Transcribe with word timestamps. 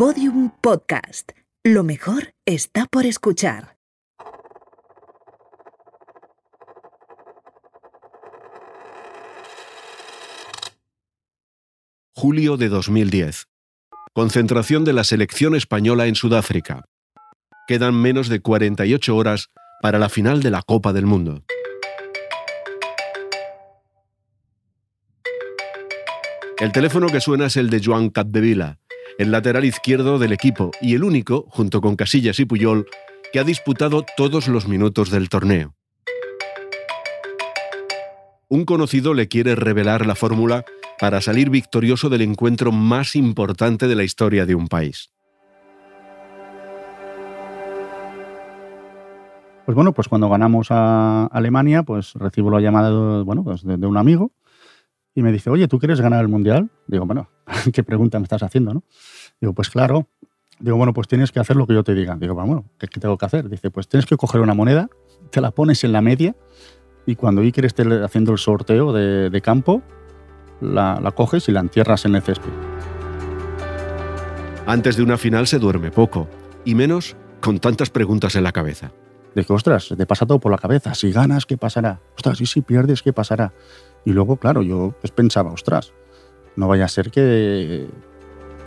Podium 0.00 0.50
Podcast. 0.62 1.32
Lo 1.62 1.84
mejor 1.84 2.32
está 2.46 2.86
por 2.86 3.04
escuchar. 3.04 3.76
Julio 12.14 12.56
de 12.56 12.70
2010. 12.70 13.48
Concentración 14.14 14.86
de 14.86 14.94
la 14.94 15.04
selección 15.04 15.54
española 15.54 16.06
en 16.06 16.14
Sudáfrica. 16.14 16.86
Quedan 17.68 17.94
menos 17.94 18.30
de 18.30 18.40
48 18.40 19.14
horas 19.14 19.50
para 19.82 19.98
la 19.98 20.08
final 20.08 20.42
de 20.42 20.50
la 20.50 20.62
Copa 20.62 20.94
del 20.94 21.04
Mundo. 21.04 21.44
El 26.58 26.72
teléfono 26.72 27.08
que 27.08 27.20
suena 27.20 27.48
es 27.48 27.58
el 27.58 27.68
de 27.68 27.82
Joan 27.84 28.08
Capdevila, 28.08 28.78
el 29.20 29.32
lateral 29.32 29.66
izquierdo 29.66 30.18
del 30.18 30.32
equipo 30.32 30.70
y 30.80 30.94
el 30.94 31.04
único, 31.04 31.44
junto 31.50 31.82
con 31.82 31.94
Casillas 31.94 32.40
y 32.40 32.46
Puyol, 32.46 32.86
que 33.34 33.38
ha 33.38 33.44
disputado 33.44 34.02
todos 34.16 34.48
los 34.48 34.66
minutos 34.66 35.10
del 35.10 35.28
torneo. 35.28 35.74
Un 38.48 38.64
conocido 38.64 39.12
le 39.12 39.28
quiere 39.28 39.56
revelar 39.56 40.06
la 40.06 40.14
fórmula 40.14 40.64
para 40.98 41.20
salir 41.20 41.50
victorioso 41.50 42.08
del 42.08 42.22
encuentro 42.22 42.72
más 42.72 43.14
importante 43.14 43.88
de 43.88 43.94
la 43.94 44.04
historia 44.04 44.46
de 44.46 44.54
un 44.54 44.68
país. 44.68 45.10
Pues 49.66 49.74
bueno, 49.74 49.92
pues 49.92 50.08
cuando 50.08 50.30
ganamos 50.30 50.68
a 50.70 51.26
Alemania, 51.26 51.82
pues 51.82 52.14
recibo 52.14 52.50
la 52.50 52.62
llamada 52.62 52.88
de, 52.88 53.22
bueno, 53.24 53.44
pues 53.44 53.64
de, 53.64 53.86
un 53.86 53.98
amigo 53.98 54.32
y 55.14 55.22
me 55.22 55.30
dice, 55.30 55.50
oye, 55.50 55.68
¿tú 55.68 55.78
quieres 55.78 56.00
ganar 56.00 56.22
el 56.22 56.28
Mundial? 56.28 56.70
Digo, 56.86 57.04
bueno, 57.04 57.28
¿qué 57.72 57.82
pregunta 57.82 58.18
me 58.18 58.24
estás 58.24 58.42
haciendo? 58.42 58.72
¿no? 58.72 58.82
Digo, 59.40 59.52
pues 59.54 59.70
claro. 59.70 60.08
Digo, 60.58 60.76
bueno, 60.76 60.92
pues 60.92 61.08
tienes 61.08 61.32
que 61.32 61.40
hacer 61.40 61.56
lo 61.56 61.66
que 61.66 61.74
yo 61.74 61.82
te 61.82 61.94
diga. 61.94 62.16
Digo, 62.16 62.34
bueno, 62.34 62.64
¿qué, 62.78 62.86
tengo 62.86 63.16
que 63.16 63.26
hacer? 63.26 63.48
Dice, 63.48 63.70
pues 63.70 63.88
tienes 63.88 64.06
que 64.06 64.16
coger 64.16 64.40
una 64.40 64.54
moneda, 64.54 64.88
te 65.30 65.40
la 65.40 65.50
pones 65.52 65.84
en 65.84 65.92
la 65.92 66.02
media 66.02 66.34
y 67.06 67.16
cuando 67.16 67.40
Iker 67.40 67.64
esté 67.64 67.82
haciendo 68.04 68.32
el 68.32 68.38
sorteo 68.38 68.92
de 68.92 69.40
campo, 69.40 69.82
la, 70.60 71.12
coges 71.14 71.48
y 71.48 71.52
la 71.52 71.60
entierras 71.60 72.04
en 72.04 72.14
el 72.14 72.22
césped. 72.22 72.50
Antes 74.66 74.96
de 74.96 75.02
una 75.02 75.16
final 75.16 75.46
se 75.46 75.58
duerme 75.58 75.90
poco, 75.90 76.28
y 76.64 76.74
menos 76.74 77.16
con 77.40 77.58
tantas 77.58 77.90
preguntas 77.90 78.36
en 78.36 78.44
la 78.44 78.52
cabeza. 78.52 78.92
De 79.34 79.44
que, 79.44 79.52
ostras, 79.52 79.94
te 79.96 80.06
pasa 80.06 80.26
todo 80.26 80.40
por 80.40 80.52
la 80.52 80.58
cabeza. 80.58 80.94
Si 80.94 81.12
ganas, 81.12 81.46
¿qué 81.46 81.56
pasará? 81.56 82.00
Ostras, 82.16 82.40
y 82.40 82.46
si 82.46 82.60
pierdes, 82.62 83.02
¿qué 83.02 83.12
pasará? 83.12 83.52
Y 84.04 84.12
luego, 84.12 84.36
claro, 84.36 84.62
yo 84.62 84.94
pues 85.00 85.12
pensaba, 85.12 85.52
ostras, 85.52 85.92
no 86.56 86.68
vaya 86.68 86.84
a 86.84 86.88
ser 86.88 87.10
que, 87.10 87.88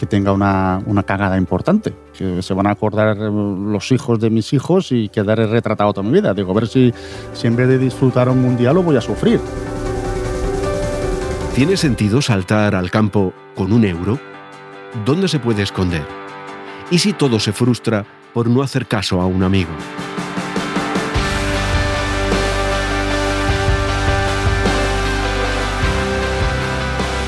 que 0.04 0.08
tenga 0.08 0.34
una, 0.34 0.82
una, 0.86 1.04
cagada 1.04 1.38
importante, 1.38 1.94
que 2.12 2.42
se 2.42 2.54
van 2.54 2.68
a 2.68 2.72
acordar 2.72 3.16
los 3.16 3.90
hijos 3.94 4.20
de 4.20 4.30
mis 4.30 4.52
hijos 4.52 4.92
y 4.92 5.08
quedaré 5.08 5.48
retratado 5.48 5.94
toda 5.94 6.06
mi 6.06 6.12
vida. 6.12 6.34
Digo, 6.34 6.52
a 6.52 6.56
ver 6.56 6.68
si, 6.68 6.94
si 7.32 7.48
en 7.48 7.56
vez 7.56 7.70
de 7.70 7.78
disfrutar 7.78 8.28
un 8.28 8.42
mundial 8.42 8.76
lo 8.76 8.84
voy 8.84 8.98
a 8.98 9.02
sufrir. 9.02 9.40
¿Tiene 11.56 11.78
sentido 11.78 12.22
saltar 12.22 12.76
al 12.76 12.92
campo 12.92 13.32
con 13.56 13.72
un 13.72 13.86
euro? 13.86 14.20
¿Dónde 15.06 15.30
se 15.30 15.40
puede 15.40 15.64
esconder? 15.64 16.06
¿Y 16.92 17.00
si 17.00 17.14
todo 17.14 17.40
se 17.40 17.54
frustra 17.54 18.06
por 18.34 18.50
no 18.50 18.62
hacer 18.62 18.88
caso 18.88 19.22
a 19.22 19.26
un 19.26 19.42
amigo? 19.42 19.72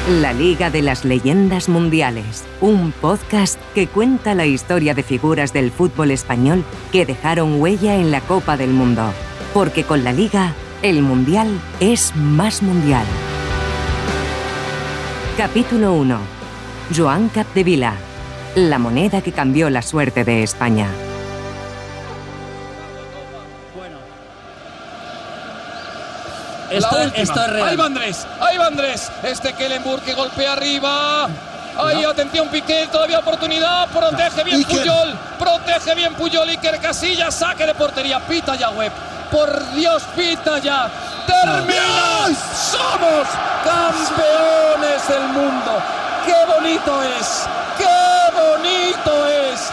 La 0.07 0.33
Liga 0.33 0.69
de 0.69 0.83
las 0.83 1.03
Leyendas 1.03 1.67
Mundiales, 1.67 2.43
un 2.61 2.91
podcast 2.91 3.59
que 3.73 3.87
cuenta 3.87 4.35
la 4.35 4.45
historia 4.45 4.93
de 4.93 5.01
figuras 5.01 5.51
del 5.51 5.71
fútbol 5.71 6.11
español 6.11 6.63
que 6.91 7.07
dejaron 7.07 7.59
huella 7.59 7.95
en 7.95 8.11
la 8.11 8.21
Copa 8.21 8.55
del 8.55 8.69
Mundo. 8.69 9.11
Porque 9.51 9.83
con 9.83 10.03
la 10.03 10.13
Liga, 10.13 10.53
el 10.83 11.01
Mundial 11.01 11.59
es 11.79 12.15
más 12.15 12.61
mundial. 12.61 13.03
Capítulo 15.37 15.93
1. 15.93 16.19
Joan 16.95 17.29
Capdevila. 17.29 17.95
La 18.53 18.77
moneda 18.77 19.23
que 19.23 19.31
cambió 19.31 19.71
la 19.71 19.81
suerte 19.81 20.23
de 20.23 20.43
España. 20.43 20.87
Esto, 26.77 26.99
esto 27.15 27.41
es 27.41 27.49
real. 27.49 27.69
Ahí 27.69 27.75
va 27.75 27.85
Andrés, 27.85 28.27
ahí 28.39 28.57
va 28.57 28.67
Andrés. 28.67 29.11
Este 29.23 29.53
Kellenburg 29.53 30.03
que 30.03 30.13
golpea 30.13 30.53
arriba. 30.53 31.27
Ahí, 31.77 32.05
atención, 32.05 32.47
Piqué, 32.47 32.87
todavía 32.91 33.19
oportunidad. 33.19 33.87
Protege 33.89 34.43
bien 34.43 34.63
Puyol. 34.63 35.13
Protege 35.37 35.95
bien 35.95 36.13
Puyol. 36.13 36.47
Iker 36.49 36.79
Casillas, 36.79 37.35
saque 37.35 37.65
de 37.65 37.73
portería. 37.73 38.19
Pita 38.19 38.55
ya, 38.55 38.69
web. 38.69 38.91
Por 39.29 39.73
Dios, 39.73 40.03
pita 40.15 40.59
ya 40.59 40.89
termina. 41.25 42.27
Somos 42.53 43.27
campeones 43.63 45.07
del 45.07 45.27
mundo. 45.29 45.81
¡Qué 46.25 46.35
bonito 46.53 47.03
es! 47.03 47.47
¡Qué 47.77 47.85
bonito 48.33 49.27
es! 49.27 49.71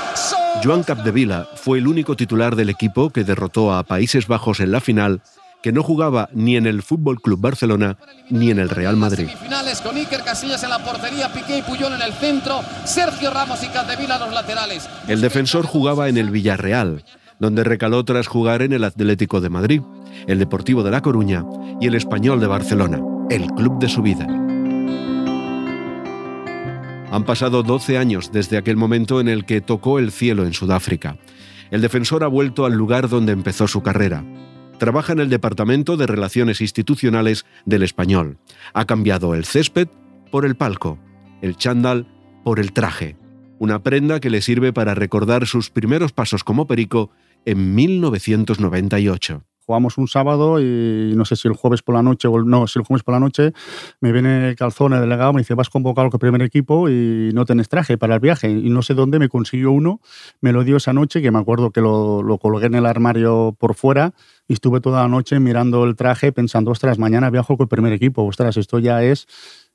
Joan 0.63 0.83
Capdevila 0.83 1.47
fue 1.55 1.79
el 1.79 1.87
único 1.87 2.17
titular 2.17 2.57
del 2.57 2.71
equipo 2.71 3.11
que 3.11 3.25
derrotó 3.25 3.73
a 3.73 3.83
Países 3.83 4.27
Bajos 4.27 4.61
en 4.61 4.73
la 4.73 4.81
final 4.81 5.21
que 5.63 5.73
no 5.73 5.83
jugaba 5.83 6.29
ni 6.33 6.57
en 6.57 6.67
el 6.67 6.83
Fútbol 6.83 7.21
Club 7.21 7.41
Barcelona 7.41 7.97
ni 8.31 8.51
en 8.51 8.59
el 8.59 8.69
Real 8.69 8.97
Madrid. 8.97 9.29
Finales 9.43 9.81
con 9.81 9.97
Iker 9.97 10.23
Casillas 10.23 10.63
en 10.65 10.71
la 10.71 10.85
portería, 10.85 11.33
Piqué 11.33 11.59
y 11.59 11.63
Puyol 11.63 11.93
en 11.95 12.03
el 12.03 12.13
centro, 12.15 12.61
Sergio 12.85 13.31
Ramos 13.31 13.63
y 13.63 13.69
Capdevila 13.69 14.19
los 14.19 14.33
laterales. 14.33 14.89
El 15.09 15.21
defensor 15.21 15.67
jugaba 15.67 16.09
en 16.09 16.17
el 16.17 16.31
Villarreal, 16.31 17.05
donde 17.39 17.65
recaló 17.65 18.05
tras 18.05 18.27
jugar 18.27 18.63
en 18.63 18.73
el 18.73 18.85
Atlético 18.85 19.41
de 19.41 19.51
Madrid 19.51 19.83
el 20.27 20.39
Deportivo 20.39 20.83
de 20.83 20.91
La 20.91 21.01
Coruña 21.01 21.45
y 21.81 21.87
el 21.87 21.95
Español 21.95 22.41
de 22.41 22.47
Barcelona, 22.47 23.01
el 23.31 23.47
club 23.49 23.79
de 23.79 23.89
su 23.89 24.03
vida. 24.03 24.27
Han 27.11 27.25
pasado 27.25 27.63
12 27.63 27.99
años 27.99 28.31
desde 28.33 28.57
aquel 28.57 28.77
momento 28.77 29.21
en 29.21 29.29
el 29.29 29.45
que 29.45 29.61
tocó 29.61 29.99
el 29.99 30.13
cielo 30.13 30.47
en 30.47 30.55
Sudáfrica. 30.55 31.17
El 31.71 31.83
defensor 31.83 32.25
ha 32.25 32.29
vuelto 32.29 32.65
al 32.65 32.73
lugar 32.73 33.09
donde 33.09 33.33
empezó 33.33 33.69
su 33.69 33.83
carrera. 33.83 34.25
Trabaja 34.83 35.13
en 35.13 35.21
el 35.21 35.29
Departamento 35.29 35.97
de 35.97 36.09
Relaciones 36.09 36.61
Institucionales 36.61 37.47
del 37.65 37.85
Español. 37.85 38.39
Ha 38.75 38.85
cambiado 38.85 39.37
el 39.37 39.45
césped 39.45 39.87
por 40.33 40.45
el 40.45 40.57
palco, 40.57 40.99
el 41.41 41.57
chándal 41.57 42.09
por 42.43 42.59
el 42.59 42.73
traje, 42.73 43.17
una 43.61 43.85
prenda 43.85 44.19
que 44.19 44.29
le 44.29 44.43
sirve 44.43 44.73
para 44.73 44.97
recordar 44.97 45.47
sus 45.47 45.71
primeros 45.71 46.11
pasos 46.11 46.43
como 46.43 46.67
perico 46.67 47.13
en 47.45 47.77
1998 47.77 49.45
jugamos 49.65 49.99
un 49.99 50.09
sábado 50.09 50.61
y 50.61 51.13
no 51.15 51.25
sé 51.25 51.37
si 51.37 51.49
el 51.49 51.55
jueves 51.55 51.83
por 51.83 51.95
la 51.95 52.03
noche 52.03 52.29
o 52.29 52.43
no, 52.43 52.67
si 52.67 52.79
el 52.79 52.85
jueves 52.85 53.03
por 53.03 53.15
la 53.15 53.21
noche 53.21 53.53
me 54.01 54.13
viene 54.13 54.49
el 54.49 54.57
calzón, 54.57 54.93
el 54.93 55.01
delegado, 55.01 55.33
me 55.33 55.41
dice, 55.41 55.55
vas 55.55 55.71
convocado 55.71 56.09
al 56.13 56.19
primer 56.19 56.43
equipo 56.43 56.89
y 56.89 57.31
no 57.35 57.45
tenés 57.45 57.69
traje 57.69 57.99
para 57.99 58.15
el 58.15 58.21
viaje. 58.21 58.51
Y 58.51 58.71
no 58.71 58.83
sé 58.83 58.95
dónde 58.95 59.19
me 59.19 59.29
consiguió 59.29 59.73
uno, 59.73 60.01
me 60.41 60.53
lo 60.53 60.65
dio 60.65 60.77
esa 60.77 60.93
noche, 60.93 61.23
que 61.23 61.31
me 61.31 61.39
acuerdo 61.39 61.71
que 61.71 61.81
lo, 61.81 62.23
lo 62.23 62.39
colgué 62.39 62.67
en 62.67 62.75
el 62.75 62.87
armario 62.87 63.57
por 63.59 63.75
fuera 63.75 64.13
y 64.49 64.55
estuve 64.55 64.81
toda 64.81 65.03
la 65.03 65.09
noche 65.09 65.39
mirando 65.41 65.85
el 65.85 65.97
traje 65.97 66.33
pensando, 66.33 66.71
ostras, 66.71 66.99
mañana 66.99 67.31
viajo 67.31 67.57
con 67.57 67.65
el 67.65 67.69
primer 67.69 67.93
equipo, 67.93 68.25
ostras, 68.25 68.57
esto 68.57 68.79
ya 68.79 69.03
es 69.03 69.27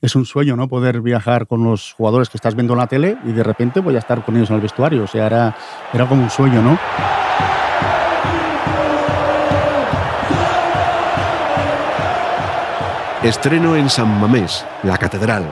es 0.02 0.16
un 0.16 0.26
sueño, 0.26 0.56
¿no? 0.56 0.68
Poder 0.68 1.02
viajar 1.02 1.48
con 1.48 1.64
los 1.64 1.94
jugadores 1.94 2.30
que 2.30 2.38
estás 2.38 2.56
viendo 2.56 2.74
en 2.74 2.80
la 2.80 2.88
tele 2.88 3.18
y 3.26 3.32
de 3.32 3.44
repente 3.44 3.80
voy 3.80 3.96
a 3.96 4.00
estar 4.00 4.24
con 4.24 4.36
ellos 4.36 4.50
en 4.50 4.58
el 4.58 4.62
vestuario. 4.62 5.04
O 5.04 5.08
sea, 5.08 5.26
era, 5.26 5.56
era 5.94 6.08
como 6.08 6.24
un 6.24 6.30
sueño, 6.30 6.62
¿no? 6.62 6.78
Estreno 13.28 13.76
en 13.76 13.90
San 13.90 14.22
Mamés, 14.22 14.66
la 14.84 14.98
catedral, 14.98 15.44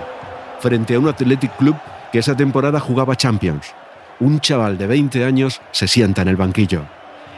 frente 0.62 0.96
a 0.96 1.00
un 1.00 1.09
Athletic 1.09 1.58
Club 1.58 1.75
que 2.09 2.19
esa 2.19 2.34
temporada 2.34 2.80
jugaba 2.80 3.18
Champions. 3.18 3.74
Un 4.22 4.39
chaval 4.39 4.77
de 4.77 4.88
20 4.88 5.25
años 5.25 5.60
se 5.72 5.89
sienta 5.89 6.22
en 6.22 6.30
el 6.30 6.38
banquillo. 6.38 6.83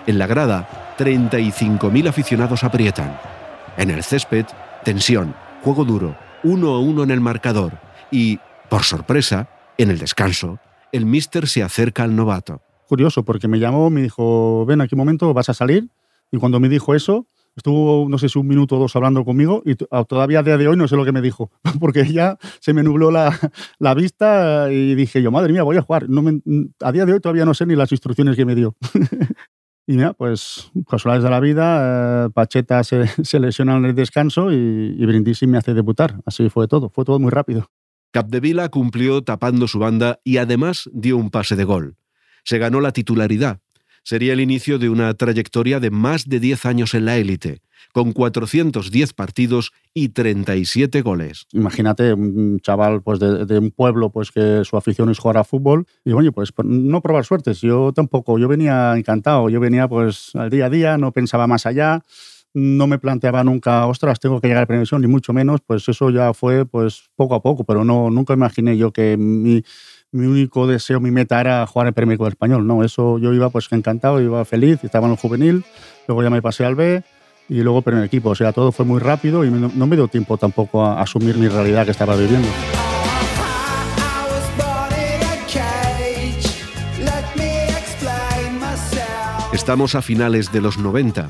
En 0.05 0.19
la 0.19 0.27
grada, 0.27 0.93
35.000 0.99 2.07
aficionados 2.07 2.63
aprietan. 2.63 3.19
En 3.77 3.89
el 3.89 4.03
césped, 4.03 4.45
tensión, 4.83 5.33
juego 5.63 5.85
duro, 5.85 6.15
uno 6.43 6.75
a 6.75 6.81
uno 6.81 7.01
en 7.01 7.09
el 7.09 7.19
marcador. 7.19 7.73
Y, 8.11 8.37
por 8.69 8.83
sorpresa, 8.83 9.49
en 9.79 9.89
el 9.89 9.97
descanso, 9.97 10.59
el 10.91 11.07
míster 11.07 11.47
se 11.47 11.63
acerca 11.63 12.03
al 12.03 12.15
novato. 12.15 12.61
Curioso, 12.87 13.25
porque 13.25 13.47
me 13.47 13.57
llamó, 13.57 13.89
me 13.89 14.03
dijo, 14.03 14.67
ven 14.67 14.81
aquí 14.81 14.93
un 14.93 14.99
momento, 14.99 15.33
vas 15.33 15.49
a 15.49 15.55
salir. 15.55 15.89
Y 16.31 16.37
cuando 16.37 16.59
me 16.59 16.69
dijo 16.69 16.93
eso, 16.93 17.25
Estuvo, 17.57 18.07
no 18.07 18.19
sé 18.19 18.29
si 18.29 18.37
un 18.37 18.47
minuto 18.47 18.77
o 18.77 18.79
dos 18.79 18.95
hablando 18.95 19.25
conmigo 19.25 19.63
y 19.65 19.73
todavía 19.75 20.39
a 20.39 20.43
día 20.43 20.57
de 20.57 20.67
hoy 20.67 20.77
no 20.77 20.87
sé 20.87 20.95
lo 20.95 21.03
que 21.03 21.11
me 21.11 21.23
dijo, 21.23 21.49
porque 21.79 22.05
ya 22.05 22.37
se 22.59 22.71
me 22.71 22.83
nubló 22.83 23.09
la, 23.09 23.35
la 23.79 23.95
vista 23.95 24.71
y 24.71 24.93
dije 24.93 25.23
yo, 25.23 25.31
madre 25.31 25.51
mía, 25.51 25.63
voy 25.63 25.75
a 25.75 25.81
jugar. 25.81 26.07
No 26.07 26.23
a 26.81 26.91
día 26.91 27.05
de 27.07 27.13
hoy 27.13 27.19
todavía 27.19 27.45
no 27.45 27.55
sé 27.55 27.65
ni 27.65 27.75
las 27.75 27.91
instrucciones 27.91 28.35
que 28.35 28.45
me 28.45 28.53
dio. 28.53 28.75
y 29.87 29.95
mira, 29.95 30.13
pues 30.13 30.71
casualidades 30.87 31.23
de 31.23 31.29
la 31.31 31.39
vida, 31.39 32.25
eh, 32.25 32.29
Pacheta 32.29 32.83
se, 32.83 33.07
se, 33.25 33.39
lesiona 33.39 33.75
en 33.75 33.85
el 33.85 33.95
descanso 33.95 34.51
y, 34.51 34.95
y 34.95 35.05
Brindisi 35.07 35.47
me 35.47 35.57
hace 35.57 35.73
debutar. 35.73 36.21
Así 36.27 36.47
fue 36.49 36.67
todo, 36.67 36.91
fue 36.91 37.05
todo 37.05 37.17
muy 37.17 37.31
rápido. 37.31 37.71
Capdevila 38.11 38.69
cumplió 38.69 39.23
tapando 39.23 39.67
su 39.67 39.79
banda 39.79 40.19
y 40.23 40.37
además 40.37 40.91
dio 40.93 41.17
un 41.17 41.31
pase 41.31 41.55
de 41.55 41.63
gol. 41.63 41.97
Se 42.43 42.59
ganó 42.59 42.81
la 42.81 42.91
titularidad. 42.91 43.61
Sería 44.07 44.31
el 44.31 44.39
inicio 44.39 44.79
de 44.79 44.87
una 44.87 45.13
trayectoria 45.15 45.81
de 45.81 45.91
más 45.91 46.29
de 46.29 46.39
10 46.39 46.65
años 46.65 46.93
en 46.93 47.03
la 47.03 47.17
élite, 47.17 47.59
con 47.91 48.13
410 48.13 49.11
partidos 49.11 49.73
y 49.93 50.07
37 50.07 51.01
goles. 51.01 51.45
Imagínate 51.51 52.13
un 52.13 52.61
chaval 52.61 53.01
pues 53.01 53.19
de, 53.19 53.59
un 53.59 53.69
pueblo 53.71 54.09
pues 54.09 54.31
que 54.31 54.61
su 54.63 54.77
afición 54.77 55.09
es 55.09 55.19
jugar 55.19 55.35
a 55.35 55.43
fútbol 55.43 55.85
y 56.05 56.13
oye, 56.13 56.31
pues 56.31 56.53
no 56.63 57.01
probar 57.01 57.25
suertes. 57.25 57.59
Yo 57.59 57.91
tampoco, 57.93 58.39
yo 58.39 58.47
venía 58.47 58.95
encantado, 58.95 59.49
yo 59.49 59.59
venía 59.59 59.89
pues 59.89 60.33
al 60.35 60.51
día 60.51 60.67
a 60.67 60.69
día, 60.69 60.97
no 60.97 61.11
pensaba 61.11 61.45
más 61.45 61.65
allá 61.65 62.01
no 62.53 62.87
me 62.87 62.97
planteaba 62.97 63.43
nunca, 63.43 63.85
ostras, 63.85 64.19
tengo 64.19 64.41
que 64.41 64.47
llegar 64.47 64.61
a 64.61 64.63
la 64.63 64.67
primera 64.67 64.99
ni 64.99 65.07
mucho 65.07 65.31
menos, 65.31 65.61
pues 65.61 65.87
eso 65.89 66.09
ya 66.09 66.33
fue 66.33 66.65
pues 66.65 67.03
poco 67.15 67.35
a 67.35 67.41
poco, 67.41 67.63
pero 67.65 67.85
no, 67.85 68.09
nunca 68.09 68.33
imaginé 68.33 68.77
yo 68.77 68.91
que 68.91 69.15
mi, 69.15 69.63
único 70.13 70.67
deseo, 70.67 70.99
mi 70.99 71.11
meta 71.11 71.39
era 71.39 71.65
jugar 71.67 71.87
en 71.87 71.93
Premier 71.93 72.19
League 72.19 72.29
español, 72.29 72.65
no, 72.65 72.83
eso 72.83 73.17
yo 73.19 73.33
iba 73.33 73.49
pues 73.49 73.67
encantado, 73.71 74.21
iba 74.21 74.43
feliz, 74.45 74.83
estaba 74.83 75.07
en 75.07 75.13
el 75.13 75.17
juvenil, 75.17 75.63
luego 76.07 76.23
ya 76.23 76.29
me 76.29 76.41
pasé 76.41 76.65
al 76.65 76.75
B 76.75 77.03
y 77.49 77.61
luego 77.61 77.81
pero 77.81 77.97
en 77.97 78.03
el 78.03 78.07
equipo, 78.07 78.29
o 78.29 78.35
sea, 78.35 78.53
todo 78.53 78.71
fue 78.71 78.85
muy 78.85 78.99
rápido 78.99 79.43
y 79.45 79.51
no, 79.51 79.87
me 79.87 79.95
dio 79.95 80.07
tiempo 80.07 80.37
tampoco 80.37 80.85
a 80.85 81.01
asumir 81.01 81.37
mi 81.37 81.47
realidad 81.47 81.85
que 81.85 81.91
estaba 81.91 82.15
viviendo. 82.15 82.47
Estamos 89.53 89.95
a 89.95 90.01
finales 90.01 90.51
de 90.51 90.61
los 90.61 90.77
90 90.77 91.29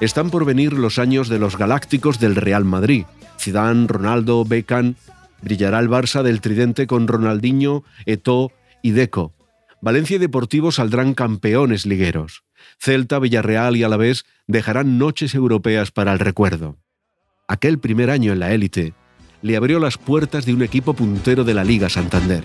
están 0.00 0.30
por 0.30 0.44
venir 0.44 0.74
los 0.74 0.98
años 1.00 1.28
de 1.28 1.40
los 1.40 1.58
galácticos 1.58 2.20
del 2.20 2.36
Real 2.36 2.64
Madrid. 2.64 3.04
Zidane, 3.38 3.88
Ronaldo, 3.88 4.44
Beckham. 4.44 4.94
Brillará 5.42 5.78
el 5.78 5.88
Barça 5.88 6.22
del 6.22 6.40
tridente 6.40 6.86
con 6.86 7.08
Ronaldinho, 7.08 7.84
Eto'o 8.06 8.52
y 8.82 8.92
Deco. 8.92 9.34
Valencia 9.80 10.16
y 10.16 10.18
Deportivo 10.18 10.72
saldrán 10.72 11.14
campeones 11.14 11.86
ligueros. 11.86 12.44
Celta, 12.78 13.18
Villarreal 13.18 13.76
y 13.76 13.84
Alavés 13.84 14.24
dejarán 14.46 14.98
noches 14.98 15.34
europeas 15.34 15.90
para 15.90 16.12
el 16.12 16.18
recuerdo. 16.18 16.76
Aquel 17.46 17.78
primer 17.78 18.10
año 18.10 18.32
en 18.32 18.40
la 18.40 18.52
élite 18.52 18.94
le 19.42 19.56
abrió 19.56 19.78
las 19.78 19.96
puertas 19.96 20.44
de 20.44 20.54
un 20.54 20.62
equipo 20.62 20.94
puntero 20.94 21.44
de 21.44 21.54
la 21.54 21.64
Liga 21.64 21.88
Santander. 21.88 22.44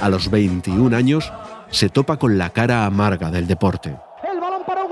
A 0.00 0.08
los 0.08 0.30
21 0.30 0.96
años 0.96 1.32
se 1.70 1.88
topa 1.88 2.18
con 2.18 2.38
la 2.38 2.50
cara 2.50 2.86
amarga 2.86 3.30
del 3.30 3.46
deporte. 3.46 3.96
El 4.30 4.40
balón 4.40 4.62
para 4.66 4.84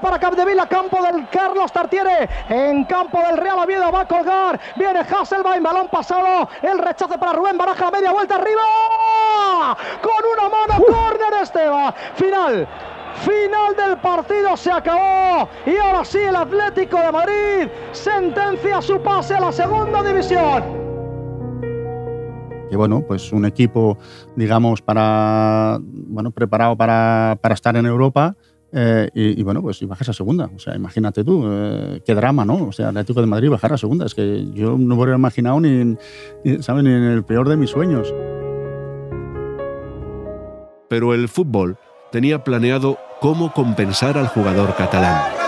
entrega 0.00 0.18
para 0.18 0.18
Capdevila, 0.18 0.66
campo 0.66 1.02
del 1.02 1.28
Carlos 1.28 1.72
Tartiere, 1.72 2.28
en 2.48 2.84
campo 2.84 3.20
del 3.22 3.36
Real 3.36 3.58
Oviedo 3.58 3.92
va 3.92 4.00
a 4.00 4.08
colgar, 4.08 4.60
viene 4.76 5.00
Hasselbein, 5.00 5.62
balón 5.62 5.88
pasado, 5.88 6.48
el 6.62 6.78
rechace 6.78 7.18
para 7.18 7.32
Rubén 7.32 7.58
Baraja, 7.58 7.90
media 7.90 8.12
vuelta 8.12 8.36
arriba, 8.36 9.76
con 10.02 10.12
una 10.32 10.48
mano, 10.48 10.84
córner 10.84 11.42
Esteba, 11.42 11.94
final. 12.14 12.68
Final 13.12 13.76
del 13.76 13.98
partido 13.98 14.56
se 14.56 14.70
acabó. 14.70 15.46
Y 15.66 15.76
ahora 15.76 16.04
sí 16.04 16.18
el 16.18 16.36
Atlético 16.36 16.98
de 16.98 17.12
Madrid 17.12 17.68
sentencia 17.92 18.80
su 18.80 18.98
pase 19.02 19.34
a 19.34 19.40
la 19.40 19.52
segunda 19.52 20.02
división. 20.02 20.62
Que 22.70 22.76
bueno, 22.76 23.02
pues 23.06 23.32
un 23.32 23.44
equipo, 23.44 23.98
digamos, 24.36 24.80
para, 24.80 25.78
bueno, 25.82 26.30
preparado 26.30 26.76
para, 26.76 27.36
para 27.42 27.54
estar 27.54 27.76
en 27.76 27.84
Europa. 27.84 28.36
Eh, 28.72 29.10
y, 29.14 29.42
bueno, 29.42 29.62
pues 29.62 29.82
y 29.82 29.86
bajas 29.86 30.08
a 30.10 30.12
segunda. 30.12 30.50
O 30.54 30.58
sea, 30.58 30.76
imagínate 30.76 31.24
tú, 31.24 31.44
eh, 31.46 32.00
qué 32.04 32.14
drama, 32.14 32.44
¿no? 32.44 32.68
O 32.68 32.72
sea, 32.72 32.90
el 32.90 32.96
Atlético 32.96 33.20
de 33.20 33.26
Madrid 33.26 33.50
bajar 33.50 33.72
a 33.72 33.78
segunda. 33.78 34.06
Es 34.06 34.14
que 34.14 34.50
yo 34.52 34.78
no 34.78 34.94
me 34.96 35.02
hubiera 35.02 35.16
imaginado 35.16 35.60
ni, 35.60 35.84
ni, 35.84 35.96
ni 36.44 36.56
en 36.78 37.04
el 37.04 37.24
peor 37.24 37.48
de 37.48 37.56
mis 37.56 37.70
sueños. 37.70 38.12
Pero 40.88 41.14
el 41.14 41.28
fútbol 41.28 41.78
tenía 42.10 42.42
planeado 42.42 42.98
cómo 43.20 43.52
compensar 43.52 44.18
al 44.18 44.28
jugador 44.28 44.74
catalán. 44.76 45.40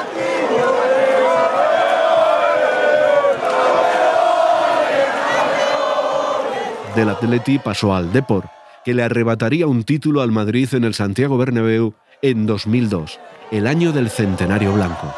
del 6.95 7.09
Atleti 7.09 7.59
pasó 7.59 7.95
al 7.95 8.13
Depor, 8.13 8.45
que 8.85 8.93
le 8.93 9.03
arrebataría 9.03 9.67
un 9.67 9.83
título 9.83 10.21
al 10.21 10.31
Madrid 10.31 10.69
en 10.75 10.85
el 10.85 10.93
Santiago 10.93 11.39
Bernabéu 11.39 11.95
en 12.23 12.47
2002, 12.47 13.19
el 13.51 13.67
año 13.67 13.93
del 13.93 14.09
centenario 14.09 14.73
blanco. 14.73 15.13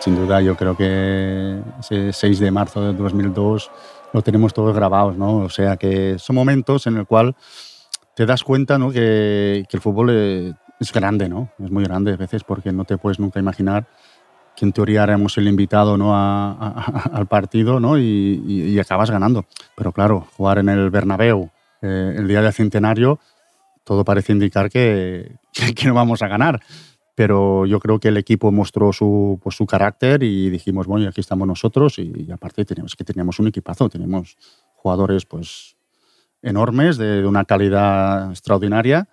Sin 0.00 0.14
duda, 0.14 0.40
yo 0.40 0.56
creo 0.56 0.76
que 0.76 1.60
ese 1.80 2.12
6 2.12 2.38
de 2.38 2.50
marzo 2.50 2.82
de 2.82 2.92
2002 2.92 3.70
lo 4.12 4.22
tenemos 4.22 4.54
todos 4.54 4.74
grabados, 4.74 5.16
¿no? 5.16 5.38
O 5.38 5.48
sea 5.48 5.76
que 5.76 6.18
son 6.18 6.36
momentos 6.36 6.86
en 6.86 6.98
el 6.98 7.06
cual 7.06 7.34
te 8.14 8.26
das 8.26 8.44
cuenta, 8.44 8.78
¿no? 8.78 8.90
Que, 8.90 9.66
el 9.70 9.80
fútbol 9.80 10.10
es 10.78 10.92
grande, 10.92 11.28
¿no? 11.28 11.50
Es 11.62 11.70
muy 11.70 11.84
grande 11.84 12.12
a 12.12 12.16
veces 12.16 12.44
porque 12.44 12.72
no 12.72 12.84
te 12.84 12.98
puedes 12.98 13.18
nunca 13.18 13.40
imaginar 13.40 13.86
que 14.56 14.66
en 14.66 14.72
teoría 14.72 15.04
éramos 15.04 15.38
el 15.38 15.48
invitado 15.48 15.96
¿no? 15.96 16.14
al 16.14 17.26
partido 17.28 17.80
¿no? 17.80 17.98
Y, 17.98 18.78
acabas 18.78 19.10
ganando. 19.10 19.46
Pero 19.76 19.92
claro, 19.92 20.26
jugar 20.36 20.58
en 20.58 20.68
el 20.68 20.90
Bernabéu 20.90 21.50
eh, 21.82 22.14
el 22.16 22.28
día 22.28 22.42
del 22.42 22.52
centenario, 22.52 23.18
todo 23.90 24.04
parece 24.04 24.30
indicar 24.30 24.70
que, 24.70 25.32
que, 25.74 25.88
no 25.88 25.94
vamos 25.94 26.22
a 26.22 26.28
ganar. 26.28 26.60
Pero 27.16 27.66
yo 27.66 27.80
creo 27.80 27.98
que 27.98 28.06
el 28.06 28.18
equipo 28.18 28.52
mostró 28.52 28.92
su, 28.92 29.40
pues, 29.42 29.56
su 29.56 29.66
carácter 29.66 30.22
y 30.22 30.48
dijimos, 30.48 30.86
bueno, 30.86 31.08
aquí 31.08 31.20
estamos 31.20 31.48
nosotros 31.48 31.98
y, 31.98 32.30
aparte 32.30 32.64
tenemos, 32.64 32.94
que 32.94 33.02
teníamos 33.02 33.40
un 33.40 33.48
equipazo, 33.48 33.88
tenemos 33.88 34.36
jugadores 34.76 35.26
pues, 35.26 35.74
enormes, 36.40 36.98
de 36.98 37.26
una 37.26 37.44
calidad 37.44 38.30
extraordinaria 38.30 39.08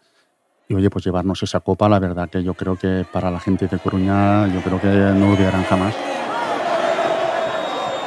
y 0.70 0.76
oye, 0.76 0.92
pues 0.92 1.04
llevarnos 1.04 1.42
esa 1.42 1.60
copa, 1.62 1.90
la 1.90 1.98
verdad 1.98 2.30
que 2.30 2.44
yo 2.44 2.54
creo 2.54 2.76
que 2.76 3.04
para 3.12 3.32
la 3.32 3.40
gente 3.40 3.68
de 3.68 3.80
Coruña, 3.80 4.46
yo 4.54 4.62
creo 4.62 4.80
que 4.80 4.90
no 4.90 5.32
olvidarán 5.32 5.64
jamás. 5.64 5.96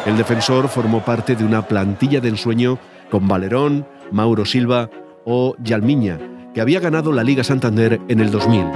El 0.07 0.17
defensor 0.17 0.69
formó 0.69 1.05
parte 1.05 1.35
de 1.35 1.45
una 1.45 1.67
plantilla 1.67 2.21
de 2.21 2.29
ensueño 2.29 2.79
con 3.11 3.27
Valerón, 3.27 3.89
Mauro 4.13 4.45
Silva 4.45 4.89
o 5.25 5.57
Yalmiña, 5.59 6.19
que 6.55 6.61
había 6.61 6.81
ganado 6.81 7.12
la 7.12 7.25
Liga 7.25 7.44
Santander 7.44 8.00
en 8.08 8.20
el 8.20 8.31
2000. 8.31 8.67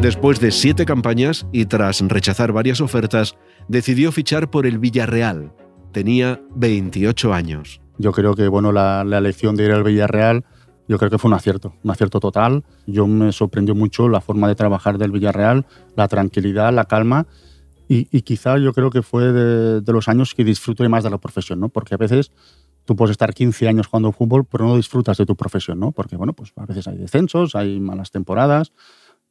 Después 0.00 0.40
de 0.40 0.50
siete 0.50 0.86
campañas 0.86 1.46
y 1.52 1.66
tras 1.66 2.00
rechazar 2.00 2.52
varias 2.52 2.80
ofertas, 2.80 3.36
decidió 3.68 4.12
fichar 4.12 4.50
por 4.50 4.66
el 4.66 4.78
Villarreal. 4.78 5.52
Tenía 5.92 6.40
28 6.54 7.34
años. 7.34 7.80
Yo 7.98 8.12
creo 8.12 8.34
que 8.34 8.48
bueno, 8.48 8.72
la, 8.72 9.04
la 9.04 9.18
elección 9.18 9.56
de 9.56 9.66
ir 9.66 9.72
al 9.72 9.84
Villarreal 9.84 10.44
yo 10.88 10.98
creo 10.98 11.08
que 11.08 11.18
fue 11.18 11.28
un 11.28 11.34
acierto, 11.34 11.74
un 11.84 11.90
acierto 11.92 12.18
total. 12.18 12.64
Yo 12.84 13.06
me 13.06 13.30
sorprendió 13.30 13.76
mucho 13.76 14.08
la 14.08 14.20
forma 14.20 14.48
de 14.48 14.56
trabajar 14.56 14.98
del 14.98 15.12
Villarreal, 15.12 15.64
la 15.94 16.08
tranquilidad, 16.08 16.72
la 16.72 16.86
calma 16.86 17.28
y, 17.92 18.22
quizá 18.22 18.56
yo 18.56 18.72
creo 18.72 18.88
que 18.88 19.02
fue 19.02 19.32
de, 19.32 19.92
los 19.92 20.08
años 20.08 20.32
que 20.32 20.44
disfruté 20.44 20.88
más 20.88 21.02
de 21.02 21.10
la 21.10 21.18
profesión, 21.18 21.58
¿no? 21.58 21.70
Porque 21.70 21.96
a 21.96 21.98
veces 21.98 22.30
tú 22.84 22.96
puedes 22.96 23.12
estar 23.12 23.32
15 23.32 23.68
años 23.68 23.86
jugando 23.86 24.12
fútbol, 24.12 24.44
pero 24.44 24.66
no 24.66 24.76
disfrutas 24.76 25.16
de 25.16 25.26
tu 25.26 25.36
profesión, 25.36 25.78
¿no? 25.78 25.92
Porque, 25.92 26.16
bueno, 26.16 26.32
pues 26.32 26.52
a 26.56 26.66
veces 26.66 26.86
hay 26.88 26.98
descensos, 26.98 27.54
hay 27.54 27.80
malas 27.80 28.10
temporadas 28.10 28.72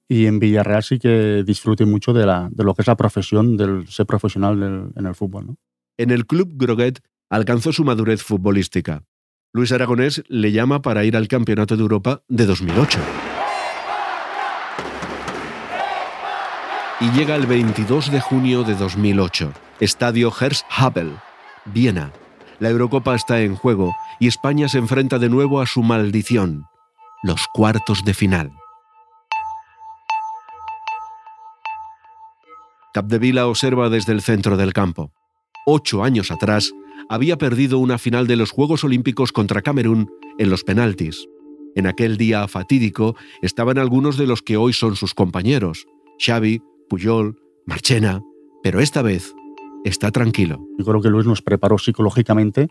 y 0.07 0.25
en 0.25 0.39
Villarreal 0.39 0.83
sí 0.83 0.97
que 0.97 1.43
disfruté 1.45 1.85
mucho 1.85 2.13
de, 2.13 2.25
la, 2.25 2.49
de 2.51 2.63
lo 2.63 2.73
que 2.73 2.81
es 2.81 2.87
la 2.87 2.97
profesión, 2.97 3.57
del 3.57 3.87
ser 3.87 4.07
profesional 4.07 4.91
en 4.95 5.05
el 5.05 5.15
fútbol, 5.15 5.45
¿no? 5.47 5.57
En 5.97 6.11
el 6.11 6.25
club 6.25 6.53
Groguet 6.55 6.99
alcanzó 7.29 7.71
su 7.71 7.83
madurez 7.83 8.23
futbolística. 8.23 9.03
Luis 9.53 9.71
Aragonés 9.71 10.23
le 10.27 10.51
llama 10.51 10.81
para 10.81 11.03
ir 11.03 11.15
al 11.15 11.27
Campeonato 11.27 11.75
de 11.75 11.81
Europa 11.81 12.23
de 12.27 12.45
2008. 12.45 12.99
Y 17.01 17.11
llega 17.11 17.35
el 17.35 17.45
22 17.45 18.11
de 18.11 18.19
junio 18.19 18.63
de 18.63 18.75
2008, 18.75 19.53
Estadio 19.79 20.31
Herz 20.39 20.65
Habel, 20.69 21.17
Viena. 21.65 22.11
La 22.59 22.69
Eurocopa 22.69 23.15
está 23.15 23.41
en 23.41 23.55
juego 23.55 23.95
y 24.19 24.27
España 24.27 24.67
se 24.67 24.79
enfrenta 24.79 25.17
de 25.17 25.29
nuevo 25.29 25.61
a 25.61 25.65
su 25.65 25.81
maldición, 25.81 26.65
los 27.23 27.47
cuartos 27.53 28.03
de 28.03 28.13
final. 28.13 28.51
Capdevila 32.93 33.47
observa 33.47 33.89
desde 33.89 34.11
el 34.11 34.21
centro 34.21 34.57
del 34.57 34.73
campo. 34.73 35.13
Ocho 35.65 36.03
años 36.03 36.31
atrás, 36.31 36.73
había 37.07 37.37
perdido 37.37 37.79
una 37.79 37.97
final 37.97 38.27
de 38.27 38.35
los 38.35 38.51
Juegos 38.51 38.83
Olímpicos 38.83 39.31
contra 39.31 39.61
Camerún 39.61 40.11
en 40.37 40.49
los 40.49 40.63
penaltis. 40.63 41.27
En 41.75 41.87
aquel 41.87 42.17
día 42.17 42.47
fatídico 42.47 43.15
estaban 43.41 43.77
algunos 43.77 44.17
de 44.17 44.27
los 44.27 44.41
que 44.41 44.57
hoy 44.57 44.73
son 44.73 44.97
sus 44.97 45.13
compañeros, 45.13 45.87
Xavi, 46.19 46.61
Puyol, 46.89 47.39
Marchena, 47.65 48.21
pero 48.63 48.81
esta 48.81 49.01
vez 49.01 49.33
está 49.83 50.11
tranquilo. 50.11 50.59
Yo 50.77 50.85
creo 50.85 51.01
que 51.01 51.09
Luis 51.09 51.25
nos 51.25 51.41
preparó 51.41 51.77
psicológicamente 51.77 52.69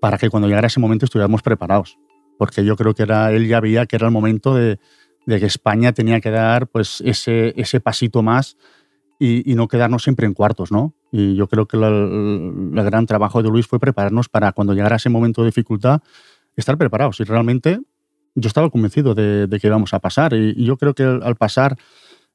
para 0.00 0.18
que 0.18 0.30
cuando 0.30 0.48
llegara 0.48 0.66
ese 0.66 0.80
momento 0.80 1.04
estuviéramos 1.04 1.42
preparados, 1.42 1.98
porque 2.38 2.64
yo 2.64 2.76
creo 2.76 2.94
que 2.94 3.02
era, 3.02 3.32
él 3.32 3.48
ya 3.48 3.60
veía 3.60 3.86
que 3.86 3.96
era 3.96 4.06
el 4.06 4.12
momento 4.12 4.54
de, 4.54 4.78
que 5.26 5.44
España 5.44 5.92
tenía 5.92 6.20
que 6.20 6.30
dar 6.30 6.68
pues, 6.68 7.02
ese, 7.04 7.52
ese 7.56 7.80
pasito 7.80 8.22
más 8.22 8.56
y, 9.18 9.54
no 9.54 9.66
quedarnos 9.66 10.04
siempre 10.04 10.26
en 10.26 10.34
cuartos, 10.34 10.70
¿no? 10.70 10.94
Y 11.10 11.34
yo 11.34 11.48
creo 11.48 11.66
que 11.66 11.76
el, 11.76 12.70
gran 12.72 13.06
trabajo 13.06 13.42
de 13.42 13.48
Luis 13.48 13.66
fue 13.66 13.80
prepararnos 13.80 14.28
para 14.28 14.52
cuando 14.52 14.74
llegara 14.74 14.96
ese 14.96 15.08
momento 15.08 15.42
de 15.42 15.48
dificultad, 15.48 16.00
estar 16.56 16.78
preparados. 16.78 17.18
Y 17.20 17.24
realmente 17.24 17.80
yo 18.34 18.46
estaba 18.46 18.70
convencido 18.70 19.14
de, 19.14 19.48
que 19.60 19.66
íbamos 19.66 19.92
a 19.92 19.98
pasar. 19.98 20.34
Y, 20.34 20.64
yo 20.64 20.76
creo 20.76 20.94
que 20.94 21.02
al, 21.02 21.34
pasar 21.34 21.76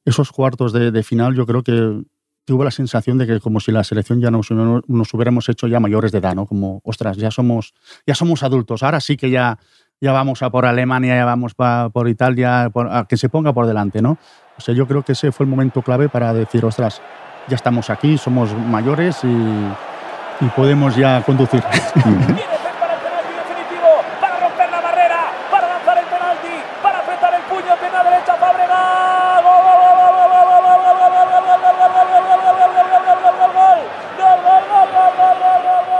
esos 0.03 0.31
cuartos 0.31 0.73
de, 0.73 1.03
final, 1.03 1.35
yo 1.35 1.45
creo 1.45 1.63
que 1.63 2.03
tuve 2.45 2.65
la 2.65 2.71
sensación 2.71 3.17
de 3.17 3.27
que 3.27 3.39
como 3.39 3.59
si 3.59 3.71
la 3.71 3.83
selección 3.83 4.19
ya 4.21 4.31
nos, 4.31 4.51
nos, 4.51 5.13
hubiéramos 5.13 5.47
hecho 5.49 5.67
ya 5.67 5.79
mayores 5.79 6.11
de 6.11 6.17
edad, 6.17 6.35
¿no? 6.35 6.45
Como, 6.45 6.81
ostras, 6.83 7.17
ya 7.17 7.31
somos, 7.31 7.73
ya 8.05 8.15
somos 8.15 8.43
adultos, 8.43 8.83
ahora 8.83 8.99
sí 8.99 9.17
que 9.17 9.29
ya, 9.29 9.59
ya 10.01 10.11
vamos 10.11 10.41
a 10.43 10.49
por 10.49 10.65
Alemania, 10.65 11.15
ya 11.15 11.25
vamos 11.25 11.53
por 11.55 12.09
Italia, 12.09 12.69
a 12.73 13.05
que 13.07 13.17
se 13.17 13.29
ponga 13.29 13.53
por 13.53 13.65
delante, 13.65 14.01
¿no? 14.01 14.17
O 14.57 14.61
sea, 14.61 14.75
yo 14.75 14.87
creo 14.87 15.03
que 15.03 15.13
ese 15.13 15.31
fue 15.31 15.45
el 15.45 15.49
momento 15.49 15.81
clave 15.81 16.09
para 16.09 16.33
decir, 16.33 16.65
ostras, 16.65 17.01
ya 17.47 17.55
estamos 17.55 17.89
aquí, 17.89 18.17
somos 18.17 18.53
mayores 18.53 19.19
y, 19.23 20.47
podemos 20.55 20.95
ya 20.97 21.23
conducir. 21.25 21.63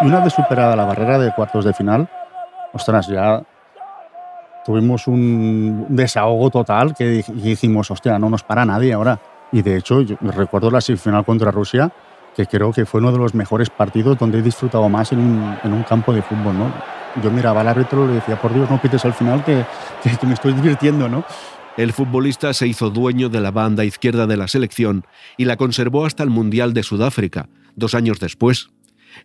Una 0.03 0.19
vez 0.19 0.33
superada 0.33 0.75
la 0.75 0.83
barrera 0.83 1.17
de 1.17 1.31
cuartos 1.33 1.63
de 1.63 1.73
final, 1.73 2.09
ostras, 2.73 3.07
ya 3.07 3.41
tuvimos 4.65 5.07
un 5.07 5.85
desahogo 5.87 6.49
total 6.49 6.93
que 6.93 7.23
dijimos, 7.33 7.89
hostia, 7.89 8.19
no 8.19 8.29
nos 8.29 8.43
para 8.43 8.65
nadie 8.65 8.91
ahora. 8.91 9.21
Y 9.53 9.61
de 9.61 9.77
hecho, 9.77 10.01
yo 10.01 10.17
recuerdo 10.19 10.69
la 10.69 10.81
semifinal 10.81 11.23
contra 11.23 11.51
Rusia, 11.51 11.89
que 12.35 12.45
creo 12.47 12.73
que 12.73 12.85
fue 12.85 12.99
uno 12.99 13.13
de 13.13 13.17
los 13.17 13.33
mejores 13.33 13.69
partidos 13.69 14.17
donde 14.17 14.39
he 14.39 14.41
disfrutado 14.41 14.89
más 14.89 15.13
en 15.13 15.19
un, 15.19 15.57
en 15.63 15.71
un 15.71 15.83
campo 15.83 16.11
de 16.11 16.21
fútbol. 16.21 16.59
¿no? 16.59 16.73
Yo 17.23 17.31
miraba 17.31 17.61
al 17.61 17.69
árbitro 17.69 18.03
y 18.03 18.07
le 18.09 18.13
decía, 18.15 18.41
por 18.41 18.53
Dios, 18.53 18.69
no 18.69 18.81
pites 18.81 19.05
al 19.05 19.13
final, 19.13 19.45
que, 19.45 19.63
que, 20.03 20.27
me 20.27 20.33
estoy 20.33 20.51
divirtiendo. 20.51 21.07
¿no? 21.07 21.23
El 21.77 21.93
futbolista 21.93 22.53
se 22.53 22.67
hizo 22.67 22.89
dueño 22.89 23.29
de 23.29 23.39
la 23.39 23.51
banda 23.51 23.85
izquierda 23.85 24.27
de 24.27 24.35
la 24.35 24.49
selección 24.49 25.05
y 25.37 25.45
la 25.45 25.55
conservó 25.55 26.05
hasta 26.05 26.23
el 26.23 26.29
Mundial 26.29 26.73
de 26.73 26.83
Sudáfrica, 26.83 27.47
dos 27.77 27.95
años 27.95 28.19
después. 28.19 28.72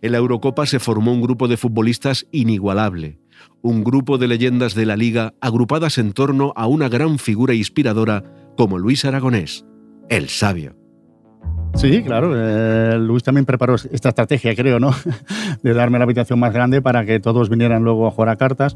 En 0.01 0.11
la 0.11 0.17
Eurocopa 0.17 0.65
se 0.65 0.79
formó 0.79 1.13
un 1.13 1.21
grupo 1.21 1.47
de 1.47 1.57
futbolistas 1.57 2.27
inigualable 2.31 3.19
un 3.61 3.83
grupo 3.83 4.17
de 4.17 4.27
leyendas 4.27 4.73
de 4.73 4.85
la 4.85 4.95
liga 4.95 5.33
agrupadas 5.41 5.97
en 5.97 6.13
torno 6.13 6.53
a 6.55 6.67
una 6.67 6.89
gran 6.89 7.19
figura 7.19 7.53
inspiradora 7.53 8.23
como 8.57 8.77
Luis 8.77 9.05
Aragonés, 9.05 9.65
el 10.09 10.29
sabio. 10.29 10.75
Sí, 11.75 12.01
claro. 12.03 12.33
Eh, 12.35 12.97
Luis 12.97 13.23
también 13.23 13.45
preparó 13.45 13.75
esta 13.75 14.09
estrategia, 14.09 14.55
creo, 14.55 14.79
¿no? 14.79 14.91
de 15.63 15.73
darme 15.73 15.99
la 15.99 16.05
habitación 16.05 16.39
más 16.39 16.53
grande 16.53 16.81
para 16.81 17.05
que 17.05 17.19
todos 17.19 17.49
vinieran 17.49 17.83
luego 17.83 18.07
a 18.07 18.11
jugar 18.11 18.29
a 18.29 18.35
cartas. 18.37 18.75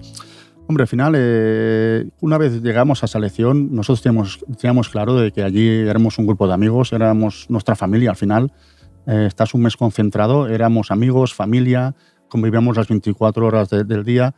Hombre, 0.67 0.84
al 0.84 0.88
final, 0.88 1.13
eh, 1.17 2.08
una 2.22 2.38
vez 2.38 2.62
llegamos 2.62 3.03
a 3.03 3.08
selección, 3.08 3.75
nosotros 3.75 4.01
teníamos, 4.01 4.46
teníamos, 4.60 4.88
claro 4.88 5.15
de 5.15 5.32
que 5.32 5.43
allí 5.43 5.67
éramos 5.67 6.17
un 6.17 6.25
grupo 6.25 6.48
de 6.48 6.53
amigos, 6.53 6.93
éramos 6.93 7.48
nuestra 7.50 7.75
familia 7.75 8.12
al 8.12 8.15
final. 8.15 8.53
Eh, 9.07 9.25
estás 9.27 9.53
un 9.53 9.62
mes 9.62 9.77
concentrado, 9.77 10.48
éramos 10.48 10.91
amigos, 10.91 11.33
familia, 11.33 11.95
convivíamos 12.29 12.77
las 12.77 12.88
24 12.88 13.45
horas 13.45 13.69
del 13.69 14.03
día 14.03 14.33